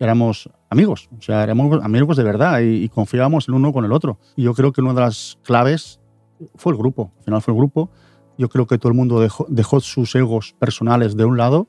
éramos 0.00 0.48
amigos, 0.70 1.10
o 1.16 1.20
sea, 1.20 1.44
éramos 1.44 1.84
amigos 1.84 2.16
de 2.16 2.24
verdad 2.24 2.60
y, 2.60 2.88
confiábamos 2.88 3.46
el 3.48 3.54
uno 3.54 3.72
con 3.72 3.84
el 3.84 3.92
otro. 3.92 4.18
Y 4.34 4.44
yo 4.44 4.54
creo 4.54 4.72
que 4.72 4.80
una 4.80 4.94
de 4.94 5.02
las 5.02 5.38
claves 5.44 6.00
fue 6.56 6.72
el 6.72 6.78
grupo, 6.78 7.12
al 7.18 7.24
final 7.24 7.42
fue 7.42 7.52
el 7.52 7.58
grupo. 7.58 7.90
Yo 8.38 8.48
creo 8.48 8.66
que 8.66 8.78
todo 8.78 8.90
el 8.90 8.96
mundo 8.96 9.20
dejó, 9.20 9.80
sus 9.80 10.14
egos 10.14 10.56
personales 10.58 11.16
de 11.16 11.26
un 11.26 11.36
lado 11.36 11.68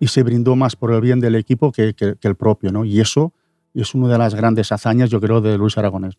y 0.00 0.08
se 0.08 0.24
brindó 0.24 0.56
más 0.56 0.74
por 0.74 0.92
el 0.92 1.00
bien 1.00 1.20
del 1.20 1.36
equipo 1.36 1.70
que, 1.70 1.94
el 2.20 2.34
propio, 2.34 2.72
¿no? 2.72 2.84
Y 2.84 2.98
eso 3.00 3.32
es 3.72 3.94
una 3.94 4.08
de 4.08 4.18
las 4.18 4.34
grandes 4.34 4.72
hazañas, 4.72 5.08
yo 5.08 5.20
creo, 5.20 5.40
de 5.40 5.56
Luis 5.56 5.78
Aragonés. 5.78 6.18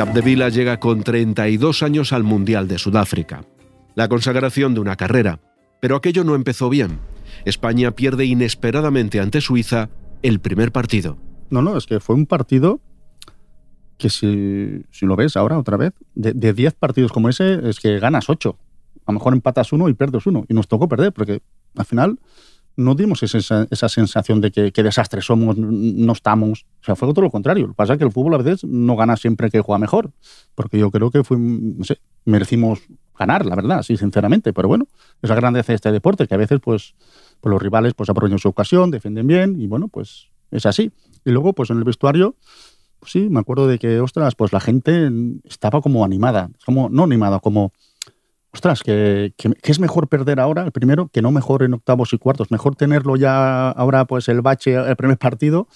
Capdevila 0.00 0.48
llega 0.48 0.80
con 0.80 1.02
32 1.02 1.82
años 1.82 2.14
al 2.14 2.24
Mundial 2.24 2.66
de 2.68 2.78
Sudáfrica. 2.78 3.44
La 3.94 4.08
consagración 4.08 4.72
de 4.72 4.80
una 4.80 4.96
carrera. 4.96 5.40
Pero 5.78 5.94
aquello 5.94 6.24
no 6.24 6.34
empezó 6.34 6.70
bien. 6.70 7.00
España 7.44 7.90
pierde 7.90 8.24
inesperadamente 8.24 9.20
ante 9.20 9.42
Suiza 9.42 9.90
el 10.22 10.40
primer 10.40 10.72
partido. 10.72 11.18
No, 11.50 11.60
no, 11.60 11.76
es 11.76 11.84
que 11.84 12.00
fue 12.00 12.14
un 12.16 12.24
partido 12.24 12.80
que 13.98 14.08
si, 14.08 14.86
lo 15.04 15.16
ves 15.16 15.36
ahora 15.36 15.58
otra 15.58 15.76
vez, 15.76 15.92
de 16.14 16.54
10 16.54 16.72
partidos 16.76 17.12
como 17.12 17.28
ese, 17.28 17.68
es 17.68 17.78
que 17.78 17.98
ganas 17.98 18.30
8. 18.30 18.56
A 19.04 19.12
lo 19.12 19.18
mejor 19.18 19.34
empatas 19.34 19.70
uno 19.70 19.90
y 19.90 19.92
pierdes 19.92 20.24
uno. 20.24 20.46
Y 20.48 20.54
nos 20.54 20.66
tocó 20.66 20.88
perder, 20.88 21.12
porque 21.12 21.42
al 21.76 21.84
final 21.84 22.18
no 22.80 22.94
dimos 22.94 23.22
esa, 23.22 23.66
esa 23.70 23.88
sensación 23.88 24.40
de 24.40 24.50
que, 24.50 24.82
desastre 24.82 25.20
somos, 25.20 25.56
no 25.56 26.12
estamos. 26.12 26.66
O 26.80 26.84
sea, 26.84 26.96
fue 26.96 27.08
todo 27.08 27.22
lo 27.22 27.30
contrario. 27.30 27.66
Lo 27.66 27.72
que 27.72 27.76
pasa 27.76 27.92
es 27.92 27.98
que 27.98 28.04
el 28.04 28.12
fútbol 28.12 28.34
a 28.34 28.38
veces 28.38 28.64
no 28.64 28.96
gana 28.96 29.16
siempre 29.16 29.50
que 29.50 29.60
juega 29.60 29.78
mejor, 29.78 30.10
porque 30.54 30.78
yo 30.78 30.90
creo 30.90 31.10
que 31.10 31.22
fue, 31.22 31.36
merecimos 32.24 32.80
ganar, 33.18 33.44
la 33.44 33.54
verdad, 33.54 33.82
sí, 33.82 33.96
sinceramente. 33.96 34.52
Pero 34.52 34.68
bueno, 34.68 34.86
es 35.20 35.28
la 35.28 35.36
grandeza 35.36 35.72
de 35.72 35.76
este 35.76 35.92
deporte, 35.92 36.26
que 36.26 36.34
a 36.34 36.38
veces 36.38 36.58
pues, 36.60 36.94
pues 37.40 37.50
los 37.50 37.60
rivales 37.60 37.94
pues 37.94 38.08
aprovechan 38.08 38.38
su 38.38 38.48
ocasión, 38.48 38.90
defienden 38.90 39.26
bien 39.26 39.60
y 39.60 39.66
bueno, 39.66 39.88
pues 39.88 40.28
es 40.50 40.66
así. 40.66 40.92
Y 41.24 41.30
luego 41.30 41.52
pues 41.52 41.70
en 41.70 41.78
el 41.78 41.84
vestuario, 41.84 42.36
pues 42.98 43.12
sí, 43.12 43.28
me 43.30 43.40
acuerdo 43.40 43.66
de 43.66 43.78
que, 43.78 44.00
ostras, 44.00 44.34
pues 44.34 44.52
la 44.52 44.60
gente 44.60 45.10
estaba 45.44 45.80
como 45.80 46.04
animada, 46.04 46.50
como, 46.64 46.88
no 46.88 47.04
animada, 47.04 47.40
como 47.40 47.72
ostras, 48.52 48.82
que, 48.82 49.32
es 49.62 49.80
mejor 49.80 50.08
perder 50.08 50.40
ahora 50.40 50.62
el 50.64 50.72
primero 50.72 51.08
que 51.08 51.22
no 51.22 51.30
mejor 51.30 51.62
en 51.62 51.74
octavos 51.74 52.12
y 52.12 52.18
cuartos. 52.18 52.50
Mejor 52.50 52.76
tenerlo 52.76 53.16
ya 53.16 53.70
ahora, 53.70 54.04
pues 54.06 54.28
el 54.28 54.40
bache, 54.42 54.74
el 54.74 54.96
primer 54.96 55.18
partido, 55.18 55.68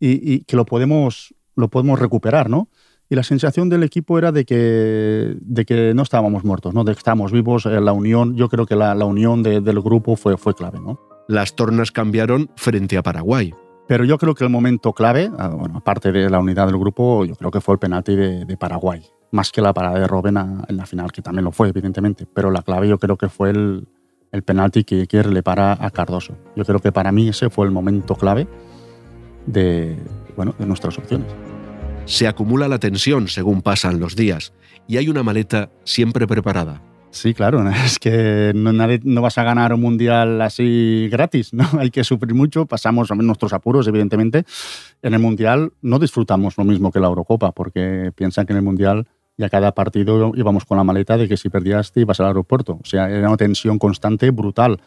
y, 0.00 0.40
que 0.44 0.56
lo 0.56 0.64
podemos, 0.64 1.34
lo 1.56 1.68
podemos 1.68 1.98
recuperar, 1.98 2.50
¿no? 2.50 2.68
Y 3.08 3.16
la 3.16 3.22
sensación 3.22 3.68
del 3.68 3.82
equipo 3.82 4.18
era 4.18 4.32
de 4.32 4.44
que, 4.44 5.36
de 5.38 5.64
que 5.64 5.92
no 5.94 6.02
estábamos 6.02 6.44
muertos, 6.44 6.72
¿no? 6.74 6.84
De 6.84 6.92
que 6.92 6.98
estábamos 6.98 7.32
vivos, 7.32 7.66
eh, 7.66 7.80
la 7.80 7.92
unión, 7.92 8.34
yo 8.34 8.48
creo 8.48 8.66
que 8.66 8.76
la, 8.76 8.94
unión 9.04 9.42
del 9.42 9.80
grupo 9.80 10.16
fue, 10.16 10.36
fue 10.36 10.54
clave, 10.54 10.80
¿no? 10.80 11.00
Las 11.28 11.54
tornas 11.54 11.92
cambiaron 11.92 12.50
frente 12.56 12.96
a 12.96 13.02
Paraguay. 13.02 13.54
Pero 13.86 14.04
yo 14.04 14.16
creo 14.16 14.34
que 14.34 14.44
el 14.44 14.50
momento 14.50 14.94
clave, 14.94 15.30
ah, 15.38 15.48
bueno, 15.48 15.76
aparte 15.76 16.10
de 16.10 16.30
la 16.30 16.38
unidad 16.38 16.66
del 16.66 16.78
grupo, 16.78 17.26
yo 17.26 17.34
creo 17.36 17.50
que 17.50 17.60
fue 17.60 17.74
el 17.74 17.78
penalti 17.78 18.16
de 18.16 18.56
Paraguay 18.58 19.02
más 19.34 19.50
que 19.50 19.60
la 19.60 19.74
parada 19.74 19.98
de 19.98 20.06
Robben 20.06 20.36
en 20.68 20.76
la 20.76 20.86
final, 20.86 21.10
que 21.10 21.20
también 21.20 21.44
lo 21.44 21.50
fue, 21.50 21.68
evidentemente. 21.68 22.24
Pero 22.32 22.52
la 22.52 22.62
clave 22.62 22.88
yo 22.88 22.98
creo 22.98 23.16
que 23.16 23.28
fue 23.28 23.50
el, 23.50 23.88
el 24.30 24.42
penalti 24.44 24.84
que 24.84 25.08
quiere 25.08 25.30
le 25.30 25.42
para 25.42 25.72
a 25.72 25.90
Cardoso. 25.90 26.36
Yo 26.54 26.64
creo 26.64 26.78
que 26.78 26.92
para 26.92 27.10
mí 27.10 27.28
ese 27.28 27.50
fue 27.50 27.66
el 27.66 27.72
momento 27.72 28.14
clave 28.14 28.46
de, 29.46 29.98
bueno, 30.36 30.54
de 30.56 30.66
nuestras 30.66 30.96
opciones. 30.98 31.26
Se 32.04 32.28
acumula 32.28 32.68
la 32.68 32.78
tensión 32.78 33.26
según 33.26 33.60
pasan 33.60 33.98
los 33.98 34.14
días 34.14 34.52
y 34.86 34.98
hay 34.98 35.08
una 35.08 35.24
maleta 35.24 35.70
siempre 35.82 36.28
preparada. 36.28 36.80
Sí, 37.14 37.32
claro, 37.32 37.68
es 37.84 37.98
que 37.98 38.52
no, 38.54 38.72
no, 38.72 39.22
vas 39.22 39.38
a 39.38 39.44
ganar 39.44 39.72
un 39.72 39.80
mundial 39.80 40.42
así 40.42 41.08
gratis, 41.10 41.54
¿no? 41.54 41.64
Hay 41.78 41.90
que 41.90 42.02
sufrir 42.02 42.34
mucho, 42.34 42.66
pasamos 42.66 43.10
nuestros 43.14 43.52
apuros, 43.52 43.86
evidentemente. 43.86 44.44
En 45.00 45.14
el 45.14 45.20
mundial 45.20 45.72
no 45.80 46.00
disfrutamos 46.00 46.58
lo 46.58 46.64
mismo 46.64 46.90
que 46.90 46.98
la 46.98 47.06
Eurocopa, 47.06 47.52
porque 47.52 48.10
piensan 48.16 48.46
que 48.46 48.52
en 48.52 48.58
el 48.58 48.64
mundial 48.64 49.06
y 49.36 49.42
a 49.42 49.48
cada 49.48 49.72
partido 49.72 50.32
íbamos 50.34 50.64
con 50.64 50.76
la 50.76 50.84
maleta 50.84 51.16
de 51.16 51.28
que 51.28 51.36
si 51.36 51.48
perdías 51.48 51.92
te 51.92 52.00
ibas 52.00 52.20
al 52.20 52.26
aeropuerto. 52.26 52.78
O 52.82 52.86
sea, 52.86 53.10
era 53.10 53.28
una 53.28 53.36
tensión 53.36 53.78
constante 53.78 54.30
brutal. 54.30 54.80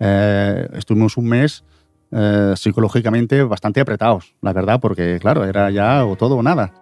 Eh, 0.00 0.68
estuvimos 0.74 1.16
un 1.16 1.28
mes 1.28 1.64
eh, 2.12 2.54
psicológicamente 2.56 3.42
bastante 3.42 3.80
apretados, 3.80 4.34
la 4.42 4.52
verdad, 4.52 4.80
porque 4.80 5.18
claro, 5.20 5.44
era 5.44 5.70
ya 5.70 6.04
o 6.04 6.16
todo 6.16 6.36
o 6.36 6.42
nada. 6.42 6.74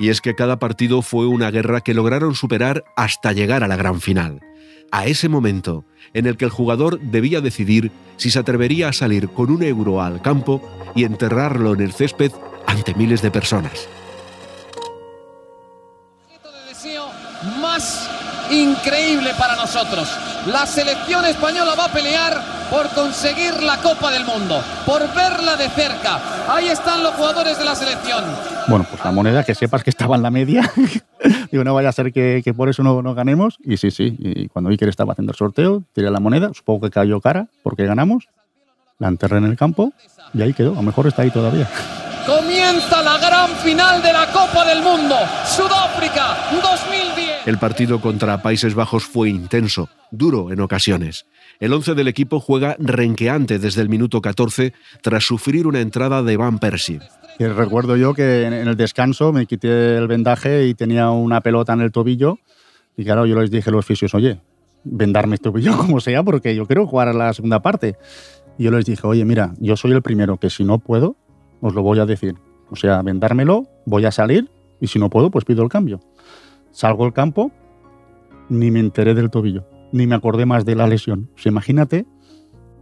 Y 0.00 0.10
es 0.10 0.20
que 0.20 0.34
cada 0.34 0.58
partido 0.58 1.02
fue 1.02 1.26
una 1.26 1.50
guerra 1.50 1.80
que 1.80 1.94
lograron 1.94 2.34
superar 2.34 2.84
hasta 2.96 3.32
llegar 3.32 3.64
a 3.64 3.68
la 3.68 3.76
gran 3.76 4.00
final. 4.00 4.40
A 4.90 5.06
ese 5.06 5.28
momento 5.28 5.84
en 6.14 6.26
el 6.26 6.36
que 6.36 6.44
el 6.44 6.50
jugador 6.50 7.00
debía 7.00 7.40
decidir 7.40 7.90
si 8.16 8.30
se 8.30 8.38
atrevería 8.38 8.88
a 8.88 8.92
salir 8.92 9.28
con 9.28 9.50
un 9.50 9.62
euro 9.62 10.00
al 10.00 10.22
campo 10.22 10.62
y 10.94 11.04
enterrarlo 11.04 11.74
en 11.74 11.80
el 11.80 11.92
césped 11.92 12.32
ante 12.66 12.94
miles 12.94 13.22
de 13.22 13.30
personas. 13.30 13.88
Increíble 18.50 19.30
para 19.38 19.56
nosotros. 19.56 20.08
La 20.46 20.66
selección 20.66 21.24
española 21.24 21.74
va 21.78 21.86
a 21.86 21.92
pelear 21.92 22.58
por 22.70 22.88
conseguir 22.90 23.62
la 23.62 23.78
Copa 23.78 24.10
del 24.10 24.24
Mundo, 24.24 24.62
por 24.84 25.02
verla 25.14 25.56
de 25.56 25.68
cerca. 25.70 26.20
Ahí 26.48 26.68
están 26.68 27.02
los 27.02 27.14
jugadores 27.14 27.58
de 27.58 27.64
la 27.64 27.74
selección. 27.74 28.24
Bueno, 28.68 28.86
pues 28.88 29.02
la 29.04 29.10
moneda, 29.10 29.44
que 29.44 29.54
sepas 29.54 29.82
que 29.82 29.90
estaba 29.90 30.16
en 30.16 30.22
la 30.22 30.30
media. 30.30 30.70
Digo, 31.50 31.64
no 31.64 31.74
vaya 31.74 31.88
a 31.88 31.92
ser 31.92 32.12
que, 32.12 32.54
por 32.56 32.68
eso 32.68 32.82
no, 32.82 33.02
no, 33.02 33.14
ganemos. 33.14 33.58
Y 33.64 33.76
sí, 33.78 33.90
sí. 33.90 34.16
Y 34.18 34.48
cuando 34.48 34.70
Iker 34.70 34.88
estaba 34.88 35.12
haciendo 35.12 35.32
el 35.32 35.38
sorteo, 35.38 35.82
tiré 35.92 36.10
la 36.10 36.20
moneda. 36.20 36.50
Supongo 36.54 36.82
que 36.82 36.90
cayó 36.90 37.20
cara 37.20 37.48
porque 37.62 37.86
ganamos. 37.86 38.28
La 38.98 39.08
enterré 39.08 39.38
en 39.38 39.44
el 39.44 39.56
campo 39.56 39.92
y 40.34 40.42
ahí 40.42 40.52
quedó. 40.52 40.72
A 40.72 40.76
lo 40.76 40.82
mejor 40.82 41.06
está 41.06 41.22
ahí 41.22 41.30
todavía. 41.30 41.68
Comienza 42.28 43.02
la 43.02 43.16
gran 43.16 43.48
final 43.56 44.02
de 44.02 44.12
la 44.12 44.26
Copa 44.30 44.62
del 44.66 44.82
Mundo. 44.82 45.14
Sudáfrica 45.46 46.36
2010. 46.62 47.46
El 47.46 47.56
partido 47.56 48.02
contra 48.02 48.42
Países 48.42 48.74
Bajos 48.74 49.06
fue 49.06 49.30
intenso, 49.30 49.88
duro 50.10 50.52
en 50.52 50.60
ocasiones. 50.60 51.24
El 51.58 51.72
11 51.72 51.94
del 51.94 52.06
equipo 52.06 52.38
juega 52.38 52.76
renqueante 52.78 53.58
desde 53.58 53.80
el 53.80 53.88
minuto 53.88 54.20
14 54.20 54.74
tras 55.00 55.24
sufrir 55.24 55.66
una 55.66 55.80
entrada 55.80 56.22
de 56.22 56.36
Van 56.36 56.58
Persie. 56.58 57.00
Y 57.38 57.46
recuerdo 57.46 57.96
yo 57.96 58.12
que 58.12 58.44
en 58.44 58.52
el 58.52 58.76
descanso 58.76 59.32
me 59.32 59.46
quité 59.46 59.96
el 59.96 60.06
vendaje 60.06 60.66
y 60.66 60.74
tenía 60.74 61.08
una 61.08 61.40
pelota 61.40 61.72
en 61.72 61.80
el 61.80 61.92
tobillo. 61.92 62.40
Y 62.94 63.04
claro, 63.04 63.24
yo 63.24 63.40
les 63.40 63.50
dije 63.50 63.70
a 63.70 63.72
los 63.72 63.86
fisios, 63.86 64.14
oye, 64.14 64.38
vendarme 64.84 65.36
este 65.36 65.44
tobillo 65.44 65.74
como 65.78 65.98
sea, 65.98 66.22
porque 66.22 66.54
yo 66.54 66.66
quiero 66.66 66.86
jugar 66.86 67.08
a 67.08 67.14
la 67.14 67.32
segunda 67.32 67.62
parte. 67.62 67.96
Y 68.58 68.64
yo 68.64 68.70
les 68.70 68.84
dije, 68.84 69.06
oye, 69.06 69.24
mira, 69.24 69.54
yo 69.60 69.78
soy 69.78 69.92
el 69.92 70.02
primero 70.02 70.36
que 70.36 70.50
si 70.50 70.62
no 70.62 70.78
puedo, 70.78 71.16
os 71.60 71.74
lo 71.74 71.82
voy 71.82 71.98
a 71.98 72.06
decir. 72.06 72.36
O 72.70 72.76
sea, 72.76 73.02
vendármelo, 73.02 73.66
voy 73.86 74.04
a 74.04 74.10
salir 74.10 74.50
y 74.80 74.88
si 74.88 74.98
no 74.98 75.10
puedo, 75.10 75.30
pues 75.30 75.44
pido 75.44 75.62
el 75.62 75.68
cambio. 75.68 76.00
Salgo 76.70 77.04
al 77.04 77.12
campo, 77.12 77.50
ni 78.48 78.70
me 78.70 78.80
enteré 78.80 79.14
del 79.14 79.30
tobillo, 79.30 79.64
ni 79.92 80.06
me 80.06 80.14
acordé 80.14 80.46
más 80.46 80.64
de 80.64 80.74
la 80.74 80.86
lesión. 80.86 81.30
O 81.34 81.38
sea, 81.38 81.50
imagínate, 81.50 82.06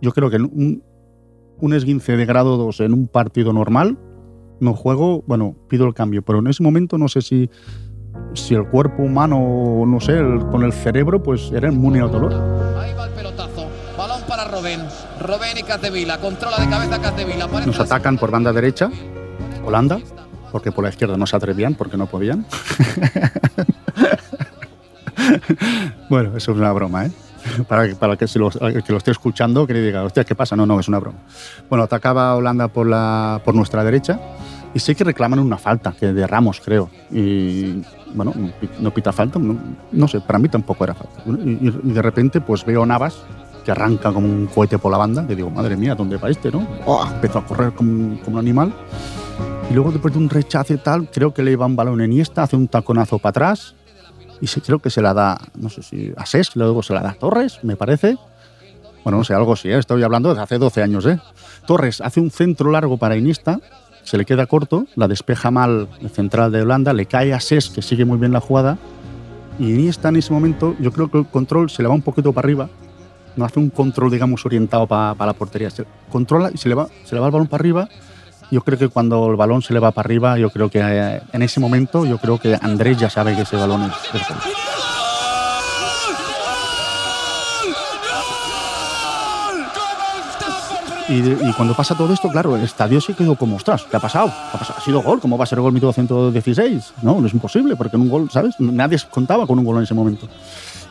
yo 0.00 0.12
creo 0.12 0.30
que 0.30 0.36
un, 0.36 0.82
un 1.60 1.72
esguince 1.72 2.16
de 2.16 2.26
grado 2.26 2.56
2 2.56 2.80
en 2.80 2.92
un 2.92 3.08
partido 3.08 3.52
normal, 3.52 3.98
no 4.60 4.74
juego, 4.74 5.22
bueno, 5.26 5.56
pido 5.68 5.86
el 5.86 5.94
cambio, 5.94 6.22
pero 6.22 6.38
en 6.38 6.46
ese 6.48 6.62
momento 6.62 6.98
no 6.98 7.08
sé 7.08 7.22
si, 7.22 7.50
si 8.34 8.54
el 8.54 8.68
cuerpo 8.68 9.02
humano, 9.02 9.84
no 9.86 10.00
sé, 10.00 10.18
el, 10.18 10.46
con 10.50 10.62
el 10.62 10.72
cerebro, 10.72 11.22
pues 11.22 11.52
era 11.52 11.70
inmune 11.70 12.00
al 12.00 12.10
dolor. 12.10 12.32
Ahí 12.78 12.94
va 12.94 13.06
el 13.06 13.12
pelotazo. 13.12 13.55
Para 14.36 14.50
Robén. 14.50 14.82
Robén 15.18 15.56
y 15.56 15.62
Catevila. 15.62 16.18
Controla 16.18 16.58
de 16.58 16.68
cabeza 16.68 17.00
Catevila. 17.00 17.46
Nos 17.46 17.80
atacan 17.80 18.18
por 18.18 18.30
banda 18.30 18.52
derecha, 18.52 18.90
Holanda, 19.64 19.98
porque 20.52 20.70
por 20.72 20.84
la 20.84 20.90
izquierda 20.90 21.16
no 21.16 21.26
se 21.26 21.36
atrevían, 21.36 21.74
porque 21.74 21.96
no 21.96 22.04
podían. 22.06 22.44
bueno, 26.10 26.36
eso 26.36 26.52
es 26.52 26.58
una 26.58 26.70
broma, 26.72 27.06
¿eh? 27.06 27.10
Para, 27.66 27.88
que- 27.88 27.94
para 27.94 28.16
que, 28.18 28.28
se 28.28 28.38
lo, 28.38 28.50
el 28.60 28.82
que 28.84 28.92
lo 28.92 28.98
esté 28.98 29.10
escuchando, 29.12 29.66
que 29.66 29.72
le 29.72 29.80
diga, 29.80 30.04
hostia, 30.04 30.24
¿qué 30.24 30.34
pasa? 30.34 30.54
No, 30.54 30.66
no, 30.66 30.78
es 30.80 30.88
una 30.88 30.98
broma. 30.98 31.16
Bueno, 31.70 31.84
atacaba 31.84 32.34
Holanda 32.36 32.68
por, 32.68 32.86
la, 32.86 33.40
por 33.42 33.54
nuestra 33.54 33.84
derecha 33.84 34.20
y 34.74 34.80
sé 34.80 34.94
que 34.94 35.04
reclaman 35.04 35.38
una 35.38 35.56
falta, 35.56 35.94
que 35.98 36.12
de 36.12 36.26
Ramos, 36.26 36.60
creo. 36.62 36.90
Y 37.10 37.80
bueno, 38.12 38.34
no 38.80 38.90
pita 38.92 39.12
falta, 39.12 39.38
no, 39.38 39.56
no 39.92 40.08
sé, 40.08 40.20
para 40.20 40.38
mí 40.38 40.50
tampoco 40.50 40.84
era 40.84 40.94
falta. 40.94 41.22
Y, 41.24 41.30
y- 41.52 41.80
y 41.84 41.92
de 41.92 42.02
repente, 42.02 42.42
pues 42.42 42.66
veo 42.66 42.82
a 42.82 42.86
Navas 42.86 43.16
que 43.66 43.72
arranca 43.72 44.12
como 44.12 44.28
un 44.28 44.46
cohete 44.46 44.78
por 44.78 44.92
la 44.92 44.96
banda, 44.96 45.26
que 45.26 45.34
digo, 45.34 45.50
madre 45.50 45.76
mía, 45.76 45.96
¿dónde 45.96 46.16
va 46.16 46.30
este, 46.30 46.52
no? 46.52 46.64
¡Oh! 46.86 47.04
empezó 47.04 47.40
a 47.40 47.44
correr 47.44 47.72
como, 47.72 48.16
como 48.22 48.36
un 48.36 48.40
animal. 48.40 48.72
Y 49.68 49.74
luego, 49.74 49.90
después 49.90 50.14
de 50.14 50.20
un 50.20 50.30
rechazo 50.30 50.72
y 50.72 50.76
tal, 50.76 51.10
creo 51.10 51.34
que 51.34 51.42
le 51.42 51.50
iba 51.50 51.66
un 51.66 51.74
balón 51.74 52.00
en 52.00 52.12
Iniesta, 52.12 52.44
hace 52.44 52.54
un 52.54 52.68
taconazo 52.68 53.18
para 53.18 53.30
atrás 53.30 53.74
y 54.40 54.46
se, 54.46 54.60
creo 54.60 54.78
que 54.78 54.88
se 54.88 55.02
la 55.02 55.12
da, 55.12 55.40
no 55.56 55.68
sé 55.68 55.82
si 55.82 56.12
a 56.16 56.24
Sesc, 56.24 56.54
luego 56.54 56.80
se 56.84 56.94
la 56.94 57.00
da 57.02 57.10
a 57.10 57.14
Torres, 57.14 57.58
me 57.64 57.74
parece. 57.74 58.16
Bueno, 59.02 59.18
no 59.18 59.24
sé, 59.24 59.34
algo 59.34 59.54
así, 59.54 59.68
¿eh? 59.68 59.78
estoy 59.78 60.00
hablando 60.04 60.32
de 60.32 60.40
hace 60.40 60.58
12 60.58 60.82
años. 60.82 61.04
¿eh? 61.04 61.18
Torres 61.66 62.00
hace 62.00 62.20
un 62.20 62.30
centro 62.30 62.70
largo 62.70 62.98
para 62.98 63.16
Iniesta, 63.16 63.58
se 64.04 64.16
le 64.16 64.24
queda 64.24 64.46
corto, 64.46 64.86
la 64.94 65.08
despeja 65.08 65.50
mal 65.50 65.88
el 66.00 66.10
central 66.10 66.52
de 66.52 66.62
Holanda, 66.62 66.92
le 66.92 67.06
cae 67.06 67.32
a 67.32 67.40
Sesc, 67.40 67.74
que 67.74 67.82
sigue 67.82 68.04
muy 68.04 68.18
bien 68.18 68.30
la 68.30 68.40
jugada, 68.40 68.78
y 69.58 69.72
Iniesta 69.72 70.10
en 70.10 70.16
ese 70.16 70.32
momento, 70.32 70.76
yo 70.78 70.92
creo 70.92 71.10
que 71.10 71.18
el 71.18 71.26
control 71.26 71.68
se 71.68 71.82
le 71.82 71.88
va 71.88 71.94
un 71.94 72.02
poquito 72.02 72.32
para 72.32 72.46
arriba, 72.46 72.68
no 73.36 73.44
hace 73.44 73.58
un 73.60 73.70
control, 73.70 74.10
digamos, 74.10 74.44
orientado 74.44 74.86
para 74.86 75.14
la 75.26 75.32
portería, 75.34 75.70
se 75.70 75.84
controla 76.10 76.50
y 76.52 76.58
se 76.58 76.68
le, 76.68 76.74
va, 76.74 76.88
se 77.04 77.14
le 77.14 77.20
va 77.20 77.26
el 77.26 77.32
balón 77.32 77.46
para 77.46 77.60
arriba. 77.60 77.88
Yo 78.50 78.60
creo 78.62 78.78
que 78.78 78.88
cuando 78.88 79.28
el 79.28 79.36
balón 79.36 79.62
se 79.62 79.74
le 79.74 79.80
va 79.80 79.90
para 79.90 80.06
arriba, 80.06 80.38
yo 80.38 80.50
creo 80.50 80.70
que 80.70 80.80
eh, 80.82 81.20
en 81.32 81.42
ese 81.42 81.60
momento, 81.60 82.06
yo 82.06 82.18
creo 82.18 82.38
que 82.38 82.56
Andrés 82.60 82.96
ya 82.98 83.10
sabe 83.10 83.34
que 83.34 83.42
ese 83.42 83.56
balón 83.56 83.82
es, 83.82 84.20
es 84.20 84.28
gol. 84.28 84.38
Y, 91.08 91.48
y 91.48 91.52
cuando 91.56 91.74
pasa 91.74 91.96
todo 91.96 92.12
esto, 92.12 92.28
claro, 92.28 92.56
el 92.56 92.62
estadio 92.62 93.00
se 93.00 93.14
quedó 93.14 93.36
como, 93.36 93.56
ostras, 93.56 93.84
¿qué 93.88 93.96
ha 93.96 94.00
pasado? 94.00 94.26
¿Qué 94.26 94.56
ha, 94.56 94.58
pasado? 94.58 94.78
¿Ha 94.78 94.84
sido 94.84 95.02
gol? 95.02 95.20
¿Cómo 95.20 95.38
va 95.38 95.44
a 95.44 95.46
ser 95.46 95.60
gol 95.60 95.72
minuto 95.72 95.92
116? 95.92 96.94
No, 97.02 97.20
no 97.20 97.26
es 97.28 97.32
imposible, 97.32 97.76
porque 97.76 97.96
en 97.96 98.02
un 98.02 98.08
gol, 98.08 98.30
¿sabes? 98.30 98.58
Nadie 98.58 98.98
contaba 99.08 99.46
con 99.46 99.58
un 99.58 99.64
gol 99.64 99.76
en 99.76 99.84
ese 99.84 99.94
momento. 99.94 100.28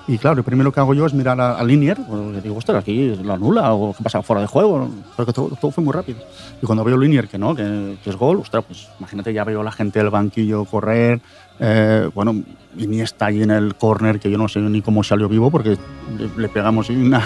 Y 0.08 0.20
claro, 0.20 0.36
lo 0.36 0.44
primero 0.44 0.72
que 0.72 0.80
hago 0.80 0.94
yo 0.94 1.06
es 1.06 1.14
mirar 1.14 1.42
a, 1.42 1.58
a 1.58 1.64
Linier, 1.64 1.98
pues, 2.08 2.44
digo, 2.44 2.58
ostras, 2.58 2.78
aquí 2.78 3.16
lo 3.16 3.34
anula, 3.34 3.74
o 3.74 3.94
qué 3.96 4.04
pasa 4.04 4.22
fuera 4.22 4.42
de 4.42 4.48
juego, 4.48 4.88
porque 5.16 5.34
todo, 5.34 5.50
todo 5.60 5.72
fue 5.72 5.84
muy 5.84 5.94
rápido. 5.94 6.20
Y 6.62 6.66
cuando 6.66 6.84
veo 6.84 6.98
Linier 6.98 7.28
que 7.28 7.40
no, 7.40 7.56
que, 7.56 7.98
que 8.04 8.10
es 8.12 8.16
gol, 8.16 8.38
ostras, 8.38 8.64
pues 8.68 8.88
imagínate, 9.00 9.34
ya 9.34 9.44
veo 9.44 9.62
a 9.62 9.64
la 9.64 9.72
gente 9.72 9.98
del 10.00 10.12
banquillo 10.12 10.66
correr, 10.66 11.22
eh, 11.60 12.10
bueno, 12.14 12.36
Iniesta 12.78 13.28
ahí 13.28 13.42
en 13.42 13.52
el 13.52 13.76
córner, 13.76 14.20
que 14.20 14.30
yo 14.30 14.38
no 14.38 14.48
sé 14.48 14.60
ni 14.60 14.82
cómo 14.82 15.02
salió 15.02 15.30
vivo, 15.30 15.50
porque 15.50 15.78
le, 16.20 16.30
le 16.38 16.50
pegamos 16.50 16.90
una, 16.90 17.24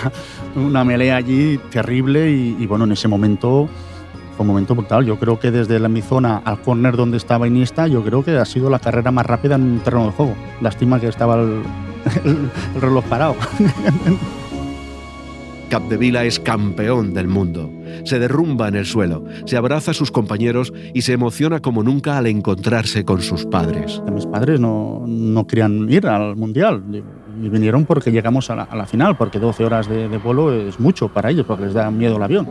una 0.55 0.83
melea 0.83 1.17
allí 1.17 1.59
terrible, 1.71 2.31
y, 2.31 2.55
y 2.59 2.65
bueno, 2.65 2.85
en 2.85 2.91
ese 2.93 3.07
momento 3.07 3.67
un 4.37 4.47
momento 4.47 4.73
brutal. 4.73 5.05
Yo 5.05 5.19
creo 5.19 5.39
que 5.39 5.51
desde 5.51 5.79
la, 5.79 5.89
mi 5.89 6.01
zona 6.01 6.41
al 6.45 6.61
córner 6.61 6.95
donde 6.95 7.17
estaba 7.17 7.47
Iniesta, 7.47 7.87
yo 7.87 8.03
creo 8.03 8.23
que 8.23 8.37
ha 8.37 8.45
sido 8.45 8.69
la 8.69 8.79
carrera 8.79 9.11
más 9.11 9.25
rápida 9.25 9.55
en 9.55 9.63
un 9.63 9.79
terreno 9.79 10.05
de 10.05 10.11
juego. 10.11 10.33
Lástima 10.61 10.99
que 10.99 11.07
estaba 11.07 11.35
el, 11.35 11.61
el- 12.25 12.49
el 12.75 12.81
reloj 12.81 13.03
parado. 13.05 13.35
Capdevila 15.69 16.25
es 16.25 16.39
campeón 16.39 17.13
del 17.13 17.27
mundo. 17.27 17.69
Se 18.03 18.17
derrumba 18.17 18.69
en 18.69 18.75
el 18.75 18.85
suelo, 18.85 19.23
se 19.45 19.55
abraza 19.55 19.91
a 19.91 19.93
sus 19.93 20.09
compañeros 20.09 20.73
y 20.95 21.03
se 21.03 21.13
emociona 21.13 21.59
como 21.59 21.83
nunca 21.83 22.17
al 22.17 22.25
encontrarse 22.25 23.05
con 23.05 23.21
sus 23.21 23.45
padres. 23.45 24.01
Mis 24.11 24.25
padres 24.25 24.59
no, 24.59 25.03
no 25.05 25.45
querían 25.45 25.87
ir 25.91 26.07
al 26.07 26.35
Mundial 26.35 26.83
y, 26.91 27.03
vinieron 27.49 27.85
porque 27.85 28.11
llegamos 28.11 28.49
a 28.49 28.55
la, 28.55 28.63
a 28.63 28.75
la 28.75 28.85
final, 28.85 29.15
porque 29.15 29.39
12 29.39 29.63
horas 29.63 29.87
de, 29.87 30.09
de 30.09 30.17
vuelo 30.17 30.51
es 30.51 30.77
mucho 30.79 31.07
para 31.07 31.29
ellos, 31.29 31.45
porque 31.45 31.65
les 31.65 31.73
da 31.73 31.89
miedo 31.91 32.17
el 32.17 32.23
avión. 32.23 32.47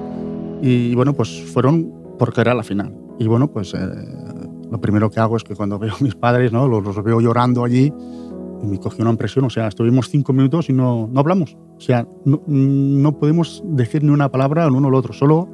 Y 0.63 0.95
bueno, 0.95 1.13
pues 1.13 1.43
fueron 1.53 1.93
porque 2.19 2.41
era 2.41 2.55
la 2.55 2.63
final. 2.63 2.95
Y 3.19 3.27
bueno, 3.27 3.49
pues 3.49 3.75
eh, 3.75 3.79
lo 4.71 4.81
primero 4.81 5.11
que 5.11 5.21
hago 5.21 5.37
es 5.37 5.45
que 5.45 5.55
cuando 5.55 5.79
veo 5.79 5.93
a 5.93 6.03
mis 6.03 6.15
padres, 6.15 6.53
¿no? 6.53 6.69
los, 6.69 6.83
los 6.85 7.03
veo 7.05 7.21
llorando 7.21 7.65
allí, 7.65 7.93
y 8.62 8.66
me 8.66 8.79
cogió 8.79 9.03
una 9.03 9.11
impresión. 9.11 9.44
O 9.44 9.51
sea, 9.51 9.68
estuvimos 9.68 10.09
cinco 10.09 10.33
minutos 10.33 10.68
y 10.68 10.73
no, 10.73 11.09
no 11.11 11.21
hablamos. 11.21 11.57
O 11.77 11.81
sea, 11.81 12.07
no, 12.25 12.42
no 12.47 13.18
podemos 13.18 13.62
decir 13.64 14.03
ni 14.03 14.11
una 14.11 14.31
palabra 14.31 14.64
al 14.64 14.73
uno 14.73 14.88
al 14.88 14.94
otro. 14.94 15.12
Solo, 15.12 15.49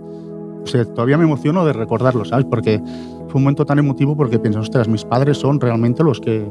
o 0.62 0.66
sea, 0.66 0.84
todavía 0.84 1.18
me 1.18 1.24
emociono 1.24 1.64
de 1.64 1.72
recordarlo, 1.72 2.24
¿sabes? 2.24 2.46
Porque 2.46 2.80
fue 3.28 3.38
un 3.38 3.42
momento 3.42 3.66
tan 3.66 3.78
emotivo 3.78 4.16
porque 4.16 4.38
pienso, 4.38 4.60
ostras, 4.60 4.88
mis 4.88 5.04
padres 5.04 5.38
son 5.38 5.60
realmente 5.60 6.02
los 6.02 6.20
que, 6.20 6.50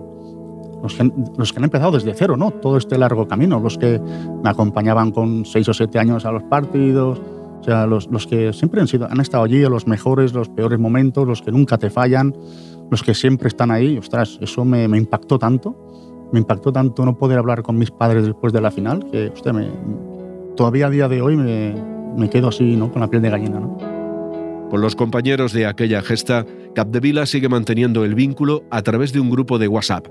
los 0.84 0.94
que, 0.94 1.12
los 1.38 1.52
que 1.52 1.60
han 1.60 1.64
empezado 1.64 1.92
desde 1.92 2.14
cero, 2.14 2.38
¿no? 2.38 2.52
Todo 2.52 2.78
este 2.78 2.98
largo 2.98 3.28
camino, 3.28 3.60
los 3.60 3.78
que 3.78 4.00
me 4.44 4.50
acompañaban 4.50 5.12
con 5.12 5.46
seis 5.46 5.68
o 5.70 5.74
siete 5.74 5.98
años 5.98 6.26
a 6.26 6.32
los 6.32 6.44
partidos, 6.44 7.22
o 7.64 7.64
sea, 7.64 7.88
los, 7.88 8.12
los 8.12 8.28
que 8.28 8.52
siempre 8.52 8.82
han, 8.82 8.88
sido, 8.90 9.08
han 9.10 9.22
estado 9.22 9.46
allí 9.46 9.62
los 9.62 9.88
mejores, 9.88 10.34
los 10.34 10.50
peores 10.50 10.78
momentos, 10.78 11.26
los 11.26 11.42
que 11.42 11.50
nunca 11.50 11.78
te 11.78 11.90
fallan, 11.90 12.36
los 12.92 13.02
que 13.02 13.14
siempre 13.14 13.48
están 13.48 13.72
ahí. 13.72 13.98
Ostras, 13.98 14.38
eso 14.42 14.66
me, 14.66 14.86
me 14.90 14.98
impactó 14.98 15.40
tanto. 15.40 15.93
Me 16.34 16.40
impactó 16.40 16.74
tanto 16.74 17.06
no 17.06 17.16
poder 17.16 17.38
hablar 17.38 17.64
con 17.64 17.78
mis 17.78 17.92
padres 17.92 18.26
después 18.26 18.52
de 18.52 18.60
la 18.60 18.72
final 18.72 19.06
que, 19.12 19.28
usted, 19.28 19.54
me, 19.54 19.70
todavía 20.56 20.88
a 20.88 20.90
día 20.90 21.08
de 21.08 21.22
hoy 21.22 21.38
me, 21.38 21.76
me 22.18 22.30
quedo 22.30 22.50
así, 22.50 22.76
¿no? 22.76 22.92
Con 22.92 23.02
la 23.02 23.08
piel 23.08 23.22
de 23.22 23.30
gallina, 23.30 23.60
¿no? 23.60 23.78
Con 24.70 24.82
los 24.82 24.96
compañeros 24.96 25.54
de 25.54 25.68
aquella 25.68 26.02
gesta, 26.02 26.48
Capdevila 26.74 27.28
sigue 27.28 27.50
manteniendo 27.50 28.04
el 28.04 28.16
vínculo 28.16 28.64
a 28.72 28.82
través 28.82 29.14
de 29.14 29.20
un 29.20 29.30
grupo 29.30 29.60
de 29.60 29.68
WhatsApp, 29.68 30.08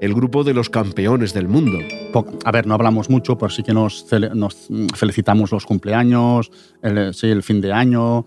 el 0.00 0.14
grupo 0.14 0.42
de 0.42 0.54
los 0.54 0.70
campeones 0.70 1.34
del 1.34 1.48
mundo. 1.48 1.78
A 2.44 2.50
ver, 2.50 2.66
no 2.66 2.72
hablamos 2.72 3.10
mucho, 3.10 3.36
pero 3.36 3.50
sí 3.50 3.62
que 3.62 3.74
nos, 3.74 4.06
nos 4.34 4.70
mm, 4.70 4.86
felicitamos 4.94 5.52
los 5.52 5.66
cumpleaños, 5.66 6.50
el, 6.80 7.12
sí, 7.12 7.26
el 7.26 7.42
fin 7.42 7.60
de 7.60 7.74
año, 7.74 8.24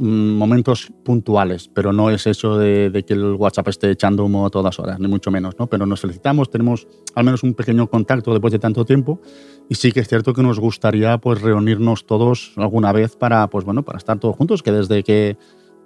momentos 0.00 0.92
puntuales, 1.04 1.70
pero 1.72 1.92
no 1.92 2.10
es 2.10 2.26
eso 2.26 2.58
de, 2.58 2.90
de 2.90 3.04
que 3.04 3.14
el 3.14 3.34
WhatsApp 3.34 3.68
esté 3.68 3.90
echando 3.90 4.24
humo 4.24 4.46
a 4.46 4.50
todas 4.50 4.78
horas, 4.78 4.98
ni 4.98 5.08
mucho 5.08 5.30
menos, 5.30 5.54
¿no? 5.58 5.66
Pero 5.68 5.86
nos 5.86 6.00
felicitamos, 6.00 6.50
tenemos 6.50 6.88
al 7.14 7.24
menos 7.24 7.42
un 7.42 7.54
pequeño 7.54 7.88
contacto 7.88 8.32
después 8.32 8.52
de 8.52 8.58
tanto 8.58 8.84
tiempo 8.84 9.20
y 9.68 9.76
sí 9.76 9.92
que 9.92 10.00
es 10.00 10.08
cierto 10.08 10.34
que 10.34 10.42
nos 10.42 10.58
gustaría 10.58 11.18
pues 11.18 11.40
reunirnos 11.40 12.06
todos 12.06 12.52
alguna 12.56 12.92
vez 12.92 13.16
para, 13.16 13.48
pues 13.48 13.64
bueno, 13.64 13.84
para 13.84 13.98
estar 13.98 14.18
todos 14.18 14.36
juntos, 14.36 14.62
que 14.62 14.72
desde 14.72 15.02
que, 15.02 15.36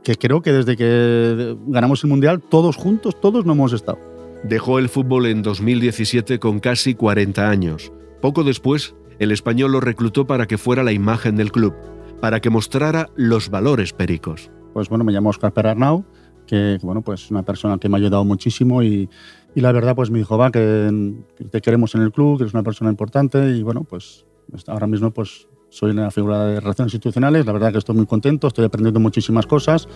que 0.02 0.16
creo 0.16 0.42
que 0.42 0.52
desde 0.52 0.76
que 0.76 1.56
ganamos 1.66 2.02
el 2.02 2.10
Mundial, 2.10 2.40
todos 2.40 2.76
juntos, 2.76 3.20
todos 3.20 3.44
no 3.44 3.52
hemos 3.52 3.72
estado. 3.72 3.98
Dejó 4.44 4.78
el 4.78 4.88
fútbol 4.88 5.26
en 5.26 5.42
2017 5.42 6.38
con 6.38 6.60
casi 6.60 6.94
40 6.94 7.48
años. 7.48 7.92
Poco 8.20 8.44
después, 8.44 8.94
el 9.18 9.32
español 9.32 9.72
lo 9.72 9.80
reclutó 9.80 10.26
para 10.26 10.46
que 10.46 10.58
fuera 10.58 10.82
la 10.82 10.92
imagen 10.92 11.36
del 11.36 11.52
club, 11.52 11.74
para 12.20 12.40
que 12.40 12.50
mostrara 12.50 13.08
los 13.16 13.50
valores 13.50 13.92
pericos. 13.92 14.50
pues 14.72 14.88
bueno, 14.88 15.04
me 15.04 15.12
llamo 15.12 15.30
Oscar 15.30 15.52
Perarnau, 15.52 16.04
que 16.46 16.78
bueno, 16.82 17.02
pues 17.02 17.30
una 17.30 17.42
persona 17.42 17.78
que 17.78 17.88
me 17.88 17.96
ha 17.96 17.98
ayudado 17.98 18.24
muchísimo 18.24 18.82
y, 18.82 19.08
y 19.54 19.60
la 19.60 19.72
verdad 19.72 19.94
pues 19.94 20.10
me 20.10 20.18
dijo, 20.18 20.38
va, 20.38 20.50
que, 20.50 21.14
te 21.50 21.60
queremos 21.60 21.94
en 21.94 22.02
el 22.02 22.12
club, 22.12 22.38
que 22.38 22.44
eres 22.44 22.54
una 22.54 22.62
persona 22.62 22.90
importante 22.90 23.50
y 23.50 23.62
bueno, 23.62 23.84
pues 23.84 24.24
ahora 24.66 24.86
mismo 24.86 25.10
pues 25.10 25.48
soy 25.70 25.90
una 25.90 26.10
figura 26.10 26.46
de 26.46 26.60
relaciones 26.60 26.94
institucionales, 26.94 27.44
la 27.44 27.52
verdad 27.52 27.72
que 27.72 27.78
estoy 27.78 27.94
muy 27.94 28.06
contento, 28.06 28.46
estoy 28.46 28.64
aprendiendo 28.64 29.00
muchísimas 29.00 29.46
cosas 29.46 29.88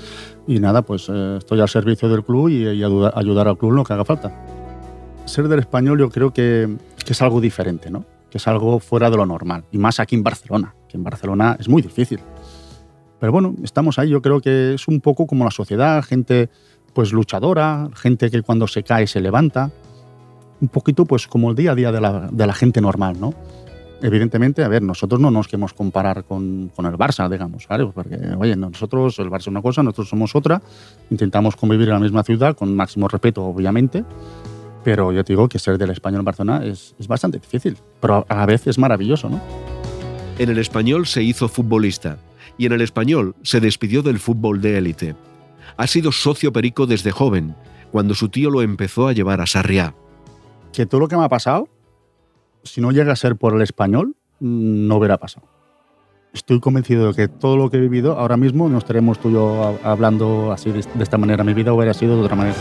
y 0.46 0.60
nada, 0.60 0.82
pues 0.82 1.08
eh, 1.08 1.36
estoy 1.38 1.60
al 1.60 1.68
servicio 1.68 2.08
del 2.08 2.24
club 2.24 2.48
y, 2.48 2.64
y 2.64 2.84
ayudar, 2.84 3.12
ayudar 3.16 3.48
al 3.48 3.56
club 3.56 3.72
lo 3.72 3.84
que 3.84 3.92
haga 3.94 4.04
falta. 4.04 4.44
Ser 5.24 5.48
del 5.48 5.60
español 5.60 5.98
yo 5.98 6.10
creo 6.10 6.32
que, 6.32 6.76
que 7.04 7.12
es 7.12 7.22
algo 7.22 7.40
diferente, 7.40 7.90
¿no? 7.90 8.04
Que 8.32 8.38
es 8.38 8.48
algo 8.48 8.80
fuera 8.80 9.10
de 9.10 9.18
lo 9.18 9.26
normal, 9.26 9.66
y 9.70 9.76
más 9.76 10.00
aquí 10.00 10.14
en 10.14 10.22
Barcelona, 10.22 10.74
que 10.88 10.96
en 10.96 11.04
Barcelona 11.04 11.54
es 11.60 11.68
muy 11.68 11.82
difícil. 11.82 12.18
Pero 13.20 13.30
bueno, 13.30 13.54
estamos 13.62 13.98
ahí, 13.98 14.08
yo 14.08 14.22
creo 14.22 14.40
que 14.40 14.72
es 14.72 14.88
un 14.88 15.02
poco 15.02 15.26
como 15.26 15.44
la 15.44 15.50
sociedad, 15.50 16.02
gente 16.02 16.48
pues 16.94 17.12
luchadora, 17.12 17.90
gente 17.94 18.30
que 18.30 18.40
cuando 18.40 18.66
se 18.66 18.84
cae 18.84 19.06
se 19.06 19.20
levanta, 19.20 19.70
un 20.62 20.68
poquito 20.68 21.04
pues 21.04 21.26
como 21.26 21.50
el 21.50 21.56
día 21.56 21.72
a 21.72 21.74
día 21.74 21.92
de 21.92 22.00
la, 22.00 22.30
de 22.32 22.46
la 22.46 22.54
gente 22.54 22.80
normal, 22.80 23.20
¿no? 23.20 23.34
Evidentemente, 24.00 24.64
a 24.64 24.68
ver, 24.68 24.82
nosotros 24.82 25.20
no 25.20 25.30
nos 25.30 25.46
queremos 25.46 25.74
comparar 25.74 26.24
con, 26.24 26.72
con 26.74 26.86
el 26.86 26.94
Barça, 26.94 27.30
digamos, 27.30 27.68
¿vale? 27.68 27.86
Porque, 27.86 28.16
oye, 28.38 28.56
nosotros, 28.56 29.18
el 29.18 29.28
Barça 29.28 29.40
es 29.40 29.46
una 29.48 29.62
cosa, 29.62 29.82
nosotros 29.82 30.08
somos 30.08 30.34
otra, 30.34 30.62
intentamos 31.10 31.54
convivir 31.54 31.88
en 31.88 31.94
la 31.94 32.00
misma 32.00 32.24
ciudad 32.24 32.56
con 32.56 32.74
máximo 32.74 33.08
respeto, 33.08 33.44
obviamente, 33.44 34.04
pero 34.84 35.12
yo 35.12 35.24
te 35.24 35.32
digo 35.32 35.48
que 35.48 35.58
ser 35.58 35.78
del 35.78 35.90
español 35.90 36.20
en 36.20 36.24
Barcelona 36.24 36.64
es, 36.64 36.94
es 36.98 37.08
bastante 37.08 37.38
difícil, 37.38 37.76
pero 38.00 38.26
a 38.28 38.34
la 38.34 38.46
vez 38.46 38.66
es 38.66 38.78
maravilloso, 38.78 39.28
¿no? 39.28 39.40
En 40.38 40.50
el 40.50 40.58
español 40.58 41.06
se 41.06 41.22
hizo 41.22 41.48
futbolista 41.48 42.18
y 42.58 42.66
en 42.66 42.72
el 42.72 42.80
español 42.80 43.34
se 43.42 43.60
despidió 43.60 44.02
del 44.02 44.18
fútbol 44.18 44.60
de 44.60 44.78
élite. 44.78 45.14
Ha 45.76 45.86
sido 45.86 46.12
socio 46.12 46.52
perico 46.52 46.86
desde 46.86 47.10
joven, 47.10 47.54
cuando 47.90 48.14
su 48.14 48.28
tío 48.28 48.50
lo 48.50 48.62
empezó 48.62 49.08
a 49.08 49.12
llevar 49.12 49.40
a 49.40 49.46
Sarriá. 49.46 49.94
Que 50.72 50.86
todo 50.86 51.00
lo 51.00 51.08
que 51.08 51.16
me 51.16 51.24
ha 51.24 51.28
pasado, 51.28 51.68
si 52.64 52.80
no 52.80 52.90
llega 52.90 53.12
a 53.12 53.16
ser 53.16 53.36
por 53.36 53.54
el 53.54 53.62
español, 53.62 54.16
no 54.40 54.96
hubiera 54.96 55.18
pasado. 55.18 55.46
Estoy 56.32 56.60
convencido 56.60 57.08
de 57.08 57.14
que 57.14 57.28
todo 57.28 57.58
lo 57.58 57.70
que 57.70 57.76
he 57.76 57.80
vivido 57.80 58.18
ahora 58.18 58.38
mismo 58.38 58.68
no 58.68 58.78
estaremos 58.78 59.18
tú 59.18 59.28
y 59.28 59.34
yo 59.34 59.78
hablando 59.84 60.50
así 60.50 60.72
de 60.72 60.80
esta 61.02 61.18
manera. 61.18 61.44
Mi 61.44 61.52
vida 61.52 61.74
hubiera 61.74 61.92
sido 61.92 62.16
de 62.16 62.22
otra 62.22 62.36
manera. 62.36 62.56